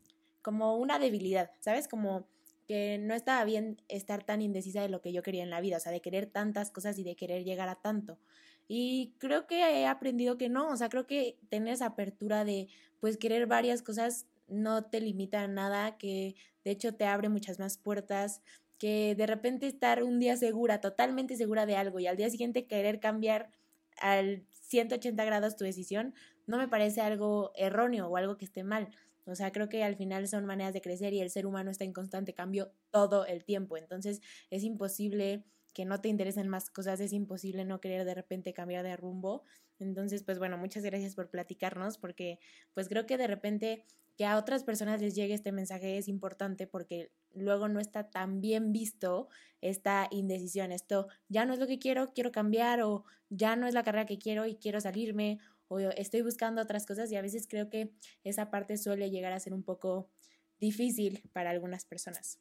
como 0.43 0.77
una 0.77 0.99
debilidad, 0.99 1.51
¿sabes? 1.61 1.87
Como 1.87 2.27
que 2.67 2.99
no 2.99 3.15
estaba 3.15 3.45
bien 3.45 3.83
estar 3.89 4.25
tan 4.25 4.41
indecisa 4.41 4.81
de 4.81 4.89
lo 4.89 5.01
que 5.01 5.13
yo 5.13 5.23
quería 5.23 5.43
en 5.43 5.51
la 5.51 5.61
vida, 5.61 5.77
o 5.77 5.81
sea, 5.81 5.93
de 5.93 6.01
querer 6.01 6.27
tantas 6.27 6.71
cosas 6.71 6.99
y 6.99 7.05
de 7.05 7.15
querer 7.15 7.45
llegar 7.45 7.69
a 7.69 7.77
tanto. 7.77 8.19
Y 8.69 9.15
creo 9.19 9.47
que 9.47 9.61
he 9.61 9.87
aprendido 9.87 10.39
que 10.39 10.49
no, 10.49 10.69
o 10.69 10.77
sea, 10.77 10.89
creo 10.89 11.07
que 11.07 11.39
tener 11.51 11.75
esa 11.75 11.87
apertura 11.87 12.45
de 12.45 12.69
pues 13.01 13.19
querer 13.19 13.47
varias 13.47 13.83
cosas 13.83 14.27
no 14.49 14.85
te 14.85 15.01
limita 15.01 15.43
a 15.43 15.49
nada, 15.49 15.97
que 15.99 16.35
de 16.65 16.71
hecho 16.71 16.95
te 16.95 17.05
abre 17.05 17.29
muchas 17.29 17.59
más 17.59 17.77
puertas, 17.77 18.41
que 18.79 19.15
de 19.15 19.27
repente 19.27 19.67
estar 19.67 20.03
un 20.03 20.19
día 20.19 20.37
segura, 20.37 20.81
totalmente 20.81 21.37
segura 21.37 21.67
de 21.67 21.77
algo 21.77 22.01
y 22.01 22.07
al 22.07 22.17
día 22.17 22.31
siguiente 22.31 22.67
querer 22.67 23.01
cambiar 23.01 23.51
al 23.99 24.45
180 24.51 25.25
grados 25.25 25.57
tu 25.57 25.65
decisión, 25.65 26.15
no 26.47 26.59
me 26.59 26.69
parece 26.69 27.01
algo 27.01 27.53
erróneo 27.57 28.09
o 28.09 28.17
algo 28.17 28.37
que 28.37 28.45
esté 28.45 28.65
mal. 28.65 28.89
O 29.27 29.35
sea, 29.35 29.53
creo 29.53 29.69
que 29.69 29.85
al 29.85 29.97
final 29.97 30.29
son 30.29 30.45
maneras 30.45 30.75
de 30.75 30.83
crecer 30.83 31.15
y 31.15 31.21
el 31.21 31.31
ser 31.31 31.47
humano 31.47 31.71
está 31.71 31.85
en 31.85 31.93
constante 31.93 32.35
cambio 32.35 32.73
todo 32.91 33.25
el 33.25 33.45
tiempo. 33.45 33.77
Entonces 33.77 34.21
es 34.51 34.65
imposible 34.65 35.45
que 35.75 35.85
no 35.85 36.01
te 36.01 36.09
interesen 36.09 36.49
más 36.49 36.71
cosas, 36.71 37.01
es 37.01 37.13
imposible 37.13 37.65
no 37.65 37.81
querer 37.81 38.05
de 38.05 38.15
repente 38.15 38.55
cambiar 38.55 38.85
de 38.85 38.97
rumbo. 38.97 39.43
Entonces, 39.79 40.23
pues 40.23 40.39
bueno, 40.39 40.57
muchas 40.57 40.85
gracias 40.85 41.17
por 41.17 41.29
platicarnos 41.29 41.99
porque 41.99 42.39
pues 42.73 42.89
creo 42.89 43.07
que 43.07 43.19
de 43.19 43.27
repente 43.27 43.85
que 44.17 44.25
a 44.25 44.39
otras 44.39 44.63
personas 44.63 45.01
les 45.01 45.15
llegue 45.15 45.35
este 45.35 45.51
mensaje 45.51 45.99
es 45.99 46.07
importante 46.07 46.69
porque 46.69 47.11
luego 47.33 47.69
no 47.69 47.81
está 47.81 48.11
tan 48.11 48.41
bien 48.41 48.73
visto 48.73 49.29
esta 49.61 50.07
indecisión, 50.13 50.71
esto 50.71 51.09
ya 51.29 51.45
no 51.45 51.53
es 51.53 51.59
lo 51.59 51.67
que 51.67 51.81
quiero, 51.81 52.13
quiero 52.15 52.31
cambiar 52.31 52.83
o 52.83 53.05
ya 53.29 53.57
no 53.57 53.67
es 53.67 53.75
la 53.75 53.83
carrera 53.83 54.07
que 54.07 54.19
quiero 54.19 54.47
y 54.47 54.55
quiero 54.55 54.81
salirme 54.81 55.41
o 55.67 55.81
estoy 55.81 56.23
buscando 56.23 56.63
otras 56.63 56.87
cosas 56.87 57.11
y 57.11 57.17
a 57.17 57.23
veces 57.23 57.49
creo 57.49 57.69
que 57.69 57.91
esa 58.23 58.51
parte 58.51 58.77
suele 58.77 59.11
llegar 59.11 59.33
a 59.33 59.41
ser 59.41 59.53
un 59.53 59.65
poco 59.65 60.09
difícil 60.61 61.29
para 61.33 61.51
algunas 61.51 61.85
personas. 61.85 62.39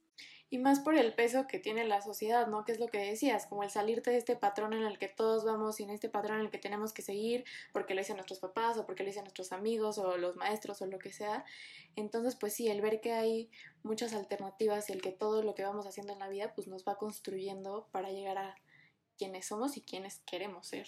Y 0.54 0.60
más 0.60 0.80
por 0.80 0.96
el 0.96 1.16
peso 1.16 1.48
que 1.48 1.58
tiene 1.58 1.84
la 1.84 2.04
sociedad, 2.04 2.46
¿no? 2.46 2.64
Que 2.64 2.74
es 2.74 2.80
lo 2.80 2.86
que 2.86 3.00
decías, 3.00 3.48
como 3.48 3.64
el 3.64 3.72
salirte 3.72 4.12
de 4.12 4.18
este 4.18 4.36
patrón 4.36 4.74
en 4.74 4.84
el 4.84 5.00
que 5.00 5.08
todos 5.08 5.44
vamos 5.44 5.80
y 5.80 5.84
en 5.84 5.90
este 5.90 6.10
patrón 6.10 6.38
en 6.38 6.46
el 6.46 6.52
que 6.52 6.60
tenemos 6.60 6.94
que 6.94 7.02
seguir 7.02 7.44
porque 7.72 7.96
lo 7.96 8.02
dicen 8.02 8.18
nuestros 8.18 8.38
papás 8.38 8.78
o 8.78 8.86
porque 8.86 9.02
lo 9.02 9.08
dicen 9.08 9.24
nuestros 9.24 9.52
amigos 9.52 9.98
o 9.98 10.16
los 10.16 10.36
maestros 10.36 10.80
o 10.84 10.86
lo 10.86 11.00
que 11.00 11.12
sea. 11.12 11.44
Entonces, 11.96 12.36
pues 12.36 12.54
sí, 12.54 12.68
el 12.70 12.82
ver 12.82 13.02
que 13.02 13.14
hay 13.14 13.50
muchas 13.82 14.14
alternativas 14.14 14.92
y 14.92 14.94
el 14.94 15.02
que 15.02 15.12
todo 15.12 15.42
lo 15.42 15.56
que 15.56 15.64
vamos 15.64 15.88
haciendo 15.88 16.14
en 16.14 16.20
la 16.20 16.30
vida 16.30 16.54
pues 16.54 16.68
nos 16.68 16.88
va 16.88 17.00
construyendo 17.00 17.88
para 17.92 18.12
llegar 18.12 18.38
a 18.38 18.56
quienes 19.18 19.48
somos 19.48 19.76
y 19.76 19.82
quienes 19.82 20.20
queremos 20.20 20.68
ser. 20.68 20.86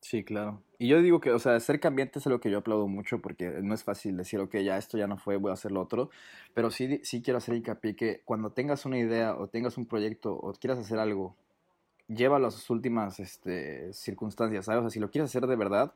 Sí, 0.00 0.24
claro. 0.24 0.62
Y 0.78 0.88
yo 0.88 1.02
digo 1.02 1.20
que, 1.20 1.30
o 1.30 1.38
sea, 1.38 1.60
ser 1.60 1.78
cambiante 1.78 2.18
es 2.18 2.26
algo 2.26 2.40
que 2.40 2.50
yo 2.50 2.58
aplaudo 2.58 2.88
mucho 2.88 3.20
porque 3.20 3.50
no 3.62 3.74
es 3.74 3.84
fácil 3.84 4.16
decir, 4.16 4.40
ok, 4.40 4.56
ya 4.56 4.78
esto 4.78 4.96
ya 4.96 5.06
no 5.06 5.18
fue, 5.18 5.36
voy 5.36 5.50
a 5.50 5.54
hacer 5.54 5.72
lo 5.72 5.80
otro. 5.82 6.10
Pero 6.54 6.70
sí, 6.70 7.00
sí 7.04 7.20
quiero 7.20 7.38
hacer 7.38 7.54
hincapié 7.54 7.94
que 7.94 8.22
cuando 8.24 8.50
tengas 8.50 8.86
una 8.86 8.98
idea 8.98 9.36
o 9.36 9.48
tengas 9.48 9.76
un 9.76 9.86
proyecto 9.86 10.32
o 10.32 10.52
quieras 10.54 10.78
hacer 10.78 10.98
algo, 10.98 11.36
llévalo 12.08 12.48
a 12.48 12.50
sus 12.50 12.70
últimas 12.70 13.20
este, 13.20 13.92
circunstancias, 13.92 14.64
¿sabes? 14.64 14.80
O 14.80 14.82
sea, 14.84 14.90
si 14.90 15.00
lo 15.00 15.10
quieres 15.10 15.30
hacer 15.30 15.46
de 15.46 15.56
verdad, 15.56 15.92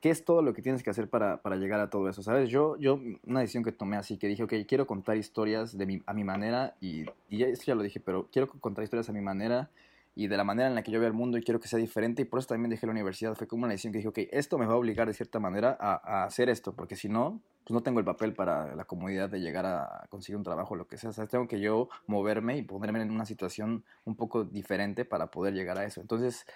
¿qué 0.00 0.10
es 0.10 0.24
todo 0.24 0.42
lo 0.42 0.52
que 0.52 0.62
tienes 0.62 0.82
que 0.82 0.90
hacer 0.90 1.08
para, 1.08 1.40
para 1.40 1.56
llegar 1.56 1.80
a 1.80 1.90
todo 1.90 2.08
eso? 2.08 2.22
¿Sabes? 2.24 2.50
Yo, 2.50 2.76
yo, 2.78 3.00
una 3.24 3.40
decisión 3.40 3.62
que 3.62 3.72
tomé 3.72 3.96
así, 3.96 4.18
que 4.18 4.26
dije, 4.26 4.42
ok, 4.42 4.54
quiero 4.66 4.88
contar 4.88 5.16
historias 5.16 5.78
de 5.78 5.86
mi, 5.86 6.02
a 6.06 6.12
mi 6.12 6.24
manera 6.24 6.74
y, 6.80 7.04
y 7.30 7.44
esto 7.44 7.66
ya 7.66 7.76
lo 7.76 7.82
dije, 7.82 8.00
pero 8.00 8.28
quiero 8.32 8.48
contar 8.48 8.82
historias 8.82 9.08
a 9.08 9.12
mi 9.12 9.20
manera 9.20 9.70
y 10.18 10.26
de 10.26 10.36
la 10.36 10.42
manera 10.42 10.68
en 10.68 10.74
la 10.74 10.82
que 10.82 10.90
yo 10.90 10.98
veo 10.98 11.06
el 11.06 11.14
mundo 11.14 11.38
y 11.38 11.44
quiero 11.44 11.60
que 11.60 11.68
sea 11.68 11.78
diferente 11.78 12.22
y 12.22 12.24
por 12.24 12.40
eso 12.40 12.48
también 12.48 12.70
dejé 12.70 12.86
la 12.86 12.90
universidad. 12.90 13.36
Fue 13.36 13.46
como 13.46 13.62
una 13.62 13.70
decisión 13.70 13.92
que 13.92 13.98
dije, 13.98 14.08
ok, 14.08 14.18
esto 14.32 14.58
me 14.58 14.66
va 14.66 14.72
a 14.72 14.76
obligar 14.76 15.06
de 15.06 15.14
cierta 15.14 15.38
manera 15.38 15.76
a, 15.78 15.92
a 15.92 16.24
hacer 16.24 16.48
esto, 16.48 16.74
porque 16.74 16.96
si 16.96 17.08
no, 17.08 17.40
pues 17.62 17.72
no 17.72 17.84
tengo 17.84 18.00
el 18.00 18.04
papel 18.04 18.34
para 18.34 18.74
la 18.74 18.84
comodidad 18.84 19.30
de 19.30 19.38
llegar 19.38 19.64
a 19.64 20.08
conseguir 20.10 20.36
un 20.36 20.42
trabajo 20.42 20.74
lo 20.74 20.88
que 20.88 20.96
sea. 20.96 21.10
O 21.10 21.12
sea, 21.12 21.28
tengo 21.28 21.46
que 21.46 21.60
yo 21.60 21.88
moverme 22.08 22.56
y 22.56 22.62
ponerme 22.62 23.00
en 23.00 23.12
una 23.12 23.26
situación 23.26 23.84
un 24.06 24.16
poco 24.16 24.42
diferente 24.42 25.04
para 25.04 25.28
poder 25.28 25.54
llegar 25.54 25.78
a 25.78 25.84
eso. 25.84 26.00
Entonces, 26.00 26.46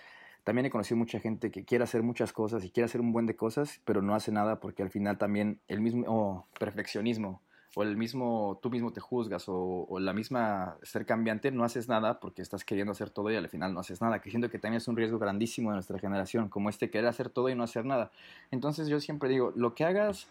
también 0.42 0.66
he 0.66 0.70
conocido 0.70 0.96
mucha 0.96 1.20
gente 1.20 1.52
que 1.52 1.64
quiere 1.64 1.84
hacer 1.84 2.02
muchas 2.02 2.32
cosas 2.32 2.64
y 2.64 2.70
quiere 2.70 2.86
hacer 2.86 3.00
un 3.00 3.12
buen 3.12 3.26
de 3.26 3.36
cosas, 3.36 3.80
pero 3.84 4.02
no 4.02 4.16
hace 4.16 4.32
nada 4.32 4.58
porque 4.58 4.82
al 4.82 4.90
final 4.90 5.18
también 5.18 5.60
el 5.68 5.80
mismo 5.80 6.04
oh, 6.08 6.46
perfeccionismo 6.58 7.40
o 7.74 7.82
el 7.82 7.96
mismo, 7.96 8.58
tú 8.62 8.70
mismo 8.70 8.92
te 8.92 9.00
juzgas 9.00 9.44
o, 9.46 9.98
la 9.98 10.12
misma 10.12 10.76
ser 10.82 11.06
cambiante, 11.06 11.50
no 11.50 11.64
haces 11.64 11.88
nada 11.88 12.20
porque 12.20 12.42
estás 12.42 12.64
queriendo 12.64 12.92
hacer 12.92 13.10
todo 13.10 13.30
y 13.30 13.36
al 13.36 13.48
final 13.48 13.72
no 13.72 13.80
haces 13.80 14.00
nada, 14.02 14.20
que 14.20 14.30
siento 14.30 14.50
que 14.50 14.58
también 14.58 14.78
es 14.78 14.88
un 14.88 14.96
riesgo 14.96 15.18
grandísimo 15.18 15.70
de 15.70 15.76
nuestra 15.76 15.98
generación, 15.98 16.48
como 16.48 16.68
este 16.68 16.90
querer 16.90 17.08
hacer 17.08 17.30
todo 17.30 17.48
y 17.48 17.54
no 17.54 17.64
hacer 17.64 17.84
nada. 17.84 18.10
Entonces 18.50 18.88
yo 18.88 19.00
siempre 19.00 19.28
digo, 19.28 19.52
lo 19.56 19.74
que 19.74 19.84
hagas, 19.84 20.28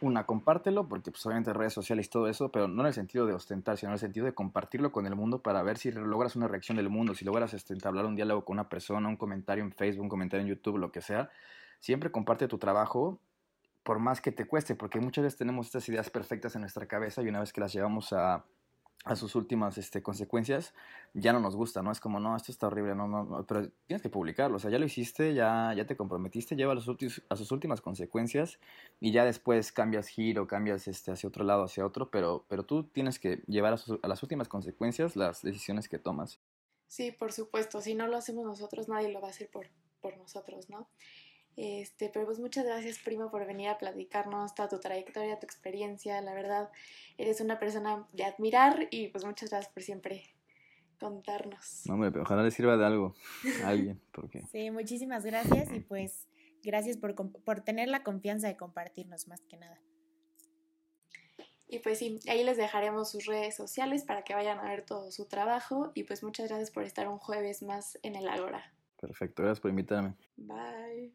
una, 0.00 0.24
compártelo, 0.24 0.86
porque 0.88 1.10
pues 1.10 1.24
obviamente 1.26 1.52
redes 1.52 1.72
sociales 1.72 2.06
y 2.06 2.10
todo 2.10 2.28
eso, 2.28 2.50
pero 2.50 2.68
no 2.68 2.82
en 2.82 2.88
el 2.88 2.94
sentido 2.94 3.26
de 3.26 3.32
ostentar, 3.32 3.76
sino 3.76 3.90
en 3.90 3.94
el 3.94 3.98
sentido 3.98 4.26
de 4.26 4.34
compartirlo 4.34 4.92
con 4.92 5.06
el 5.06 5.16
mundo 5.16 5.40
para 5.40 5.62
ver 5.62 5.78
si 5.78 5.90
logras 5.90 6.36
una 6.36 6.46
reacción 6.46 6.76
del 6.76 6.90
mundo, 6.90 7.14
si 7.14 7.24
logras 7.24 7.54
este, 7.54 7.72
entablar 7.72 8.04
un 8.04 8.14
diálogo 8.14 8.44
con 8.44 8.54
una 8.54 8.68
persona, 8.68 9.08
un 9.08 9.16
comentario 9.16 9.64
en 9.64 9.72
Facebook, 9.72 10.02
un 10.02 10.08
comentario 10.08 10.42
en 10.42 10.48
YouTube, 10.48 10.78
lo 10.78 10.92
que 10.92 11.00
sea. 11.00 11.30
Siempre 11.80 12.10
comparte 12.10 12.48
tu 12.48 12.58
trabajo 12.58 13.18
por 13.84 14.00
más 14.00 14.20
que 14.20 14.32
te 14.32 14.46
cueste, 14.46 14.74
porque 14.74 14.98
muchas 14.98 15.24
veces 15.24 15.38
tenemos 15.38 15.66
estas 15.66 15.88
ideas 15.88 16.10
perfectas 16.10 16.54
en 16.56 16.62
nuestra 16.62 16.86
cabeza 16.86 17.22
y 17.22 17.28
una 17.28 17.40
vez 17.40 17.52
que 17.52 17.60
las 17.60 17.72
llevamos 17.72 18.12
a, 18.12 18.44
a 19.04 19.16
sus 19.16 19.34
últimas 19.34 19.76
este, 19.76 20.02
consecuencias, 20.02 20.72
ya 21.12 21.34
no 21.34 21.40
nos 21.40 21.54
gusta, 21.54 21.82
¿no? 21.82 21.92
Es 21.92 22.00
como, 22.00 22.18
no, 22.18 22.34
esto 22.34 22.50
está 22.50 22.68
horrible, 22.68 22.94
no, 22.94 23.06
no, 23.06 23.44
pero 23.46 23.68
tienes 23.86 24.00
que 24.00 24.08
publicarlo, 24.08 24.56
o 24.56 24.58
sea, 24.58 24.70
ya 24.70 24.78
lo 24.78 24.86
hiciste, 24.86 25.34
ya, 25.34 25.74
ya 25.76 25.86
te 25.86 25.94
comprometiste, 25.94 26.56
lleva 26.56 26.72
a, 26.72 26.74
los 26.74 26.88
a 27.28 27.36
sus 27.36 27.52
últimas 27.52 27.82
consecuencias 27.82 28.58
y 29.00 29.12
ya 29.12 29.26
después 29.26 29.72
cambias 29.72 30.08
giro, 30.08 30.46
cambias 30.46 30.88
este, 30.88 31.12
hacia 31.12 31.28
otro 31.28 31.44
lado, 31.44 31.64
hacia 31.64 31.84
otro, 31.84 32.10
pero, 32.10 32.46
pero 32.48 32.64
tú 32.64 32.84
tienes 32.84 33.18
que 33.18 33.42
llevar 33.46 33.74
a, 33.74 33.78
a 34.02 34.08
las 34.08 34.22
últimas 34.22 34.48
consecuencias 34.48 35.16
las 35.16 35.42
decisiones 35.42 35.90
que 35.90 35.98
tomas. 35.98 36.40
Sí, 36.86 37.12
por 37.12 37.32
supuesto, 37.32 37.82
si 37.82 37.94
no 37.94 38.06
lo 38.06 38.16
hacemos 38.16 38.46
nosotros, 38.46 38.88
nadie 38.88 39.12
lo 39.12 39.20
va 39.20 39.28
a 39.28 39.30
hacer 39.30 39.50
por, 39.50 39.66
por 40.00 40.16
nosotros, 40.16 40.70
¿no? 40.70 40.88
Este, 41.56 42.08
pero 42.08 42.26
pues 42.26 42.40
muchas 42.40 42.64
gracias, 42.64 42.98
primo, 42.98 43.30
por 43.30 43.46
venir 43.46 43.68
a 43.68 43.78
platicarnos 43.78 44.54
toda 44.54 44.68
tu 44.68 44.80
trayectoria, 44.80 45.38
tu 45.38 45.46
experiencia. 45.46 46.20
La 46.20 46.34
verdad, 46.34 46.70
eres 47.16 47.40
una 47.40 47.58
persona 47.58 48.06
de 48.12 48.24
admirar 48.24 48.88
y 48.90 49.08
pues 49.08 49.24
muchas 49.24 49.50
gracias 49.50 49.72
por 49.72 49.82
siempre 49.82 50.34
contarnos. 50.98 51.82
No, 51.86 51.94
hombre, 51.94 52.10
pero 52.10 52.22
ojalá 52.22 52.42
le 52.42 52.50
sirva 52.50 52.76
de 52.76 52.84
algo 52.84 53.14
a 53.64 53.68
alguien. 53.68 54.00
Porque... 54.12 54.42
Sí, 54.52 54.70
muchísimas 54.70 55.24
gracias 55.24 55.72
y 55.72 55.80
pues 55.80 56.26
gracias 56.62 56.96
por, 56.96 57.14
por 57.14 57.60
tener 57.60 57.88
la 57.88 58.02
confianza 58.02 58.48
de 58.48 58.56
compartirnos 58.56 59.28
más 59.28 59.42
que 59.42 59.56
nada. 59.56 59.80
Y 61.66 61.78
pues 61.80 61.98
sí, 61.98 62.20
ahí 62.28 62.44
les 62.44 62.56
dejaremos 62.56 63.10
sus 63.10 63.26
redes 63.26 63.56
sociales 63.56 64.04
para 64.04 64.22
que 64.22 64.34
vayan 64.34 64.58
a 64.58 64.68
ver 64.68 64.84
todo 64.84 65.10
su 65.10 65.26
trabajo 65.26 65.92
y 65.94 66.04
pues 66.04 66.22
muchas 66.22 66.48
gracias 66.48 66.70
por 66.70 66.84
estar 66.84 67.08
un 67.08 67.18
jueves 67.18 67.62
más 67.62 67.98
en 68.02 68.16
el 68.16 68.28
Ágora. 68.28 68.73
Perfecto, 69.06 69.42
gracias 69.42 69.60
por 69.60 69.70
invitarme. 69.70 70.16
Bye. 70.36 71.12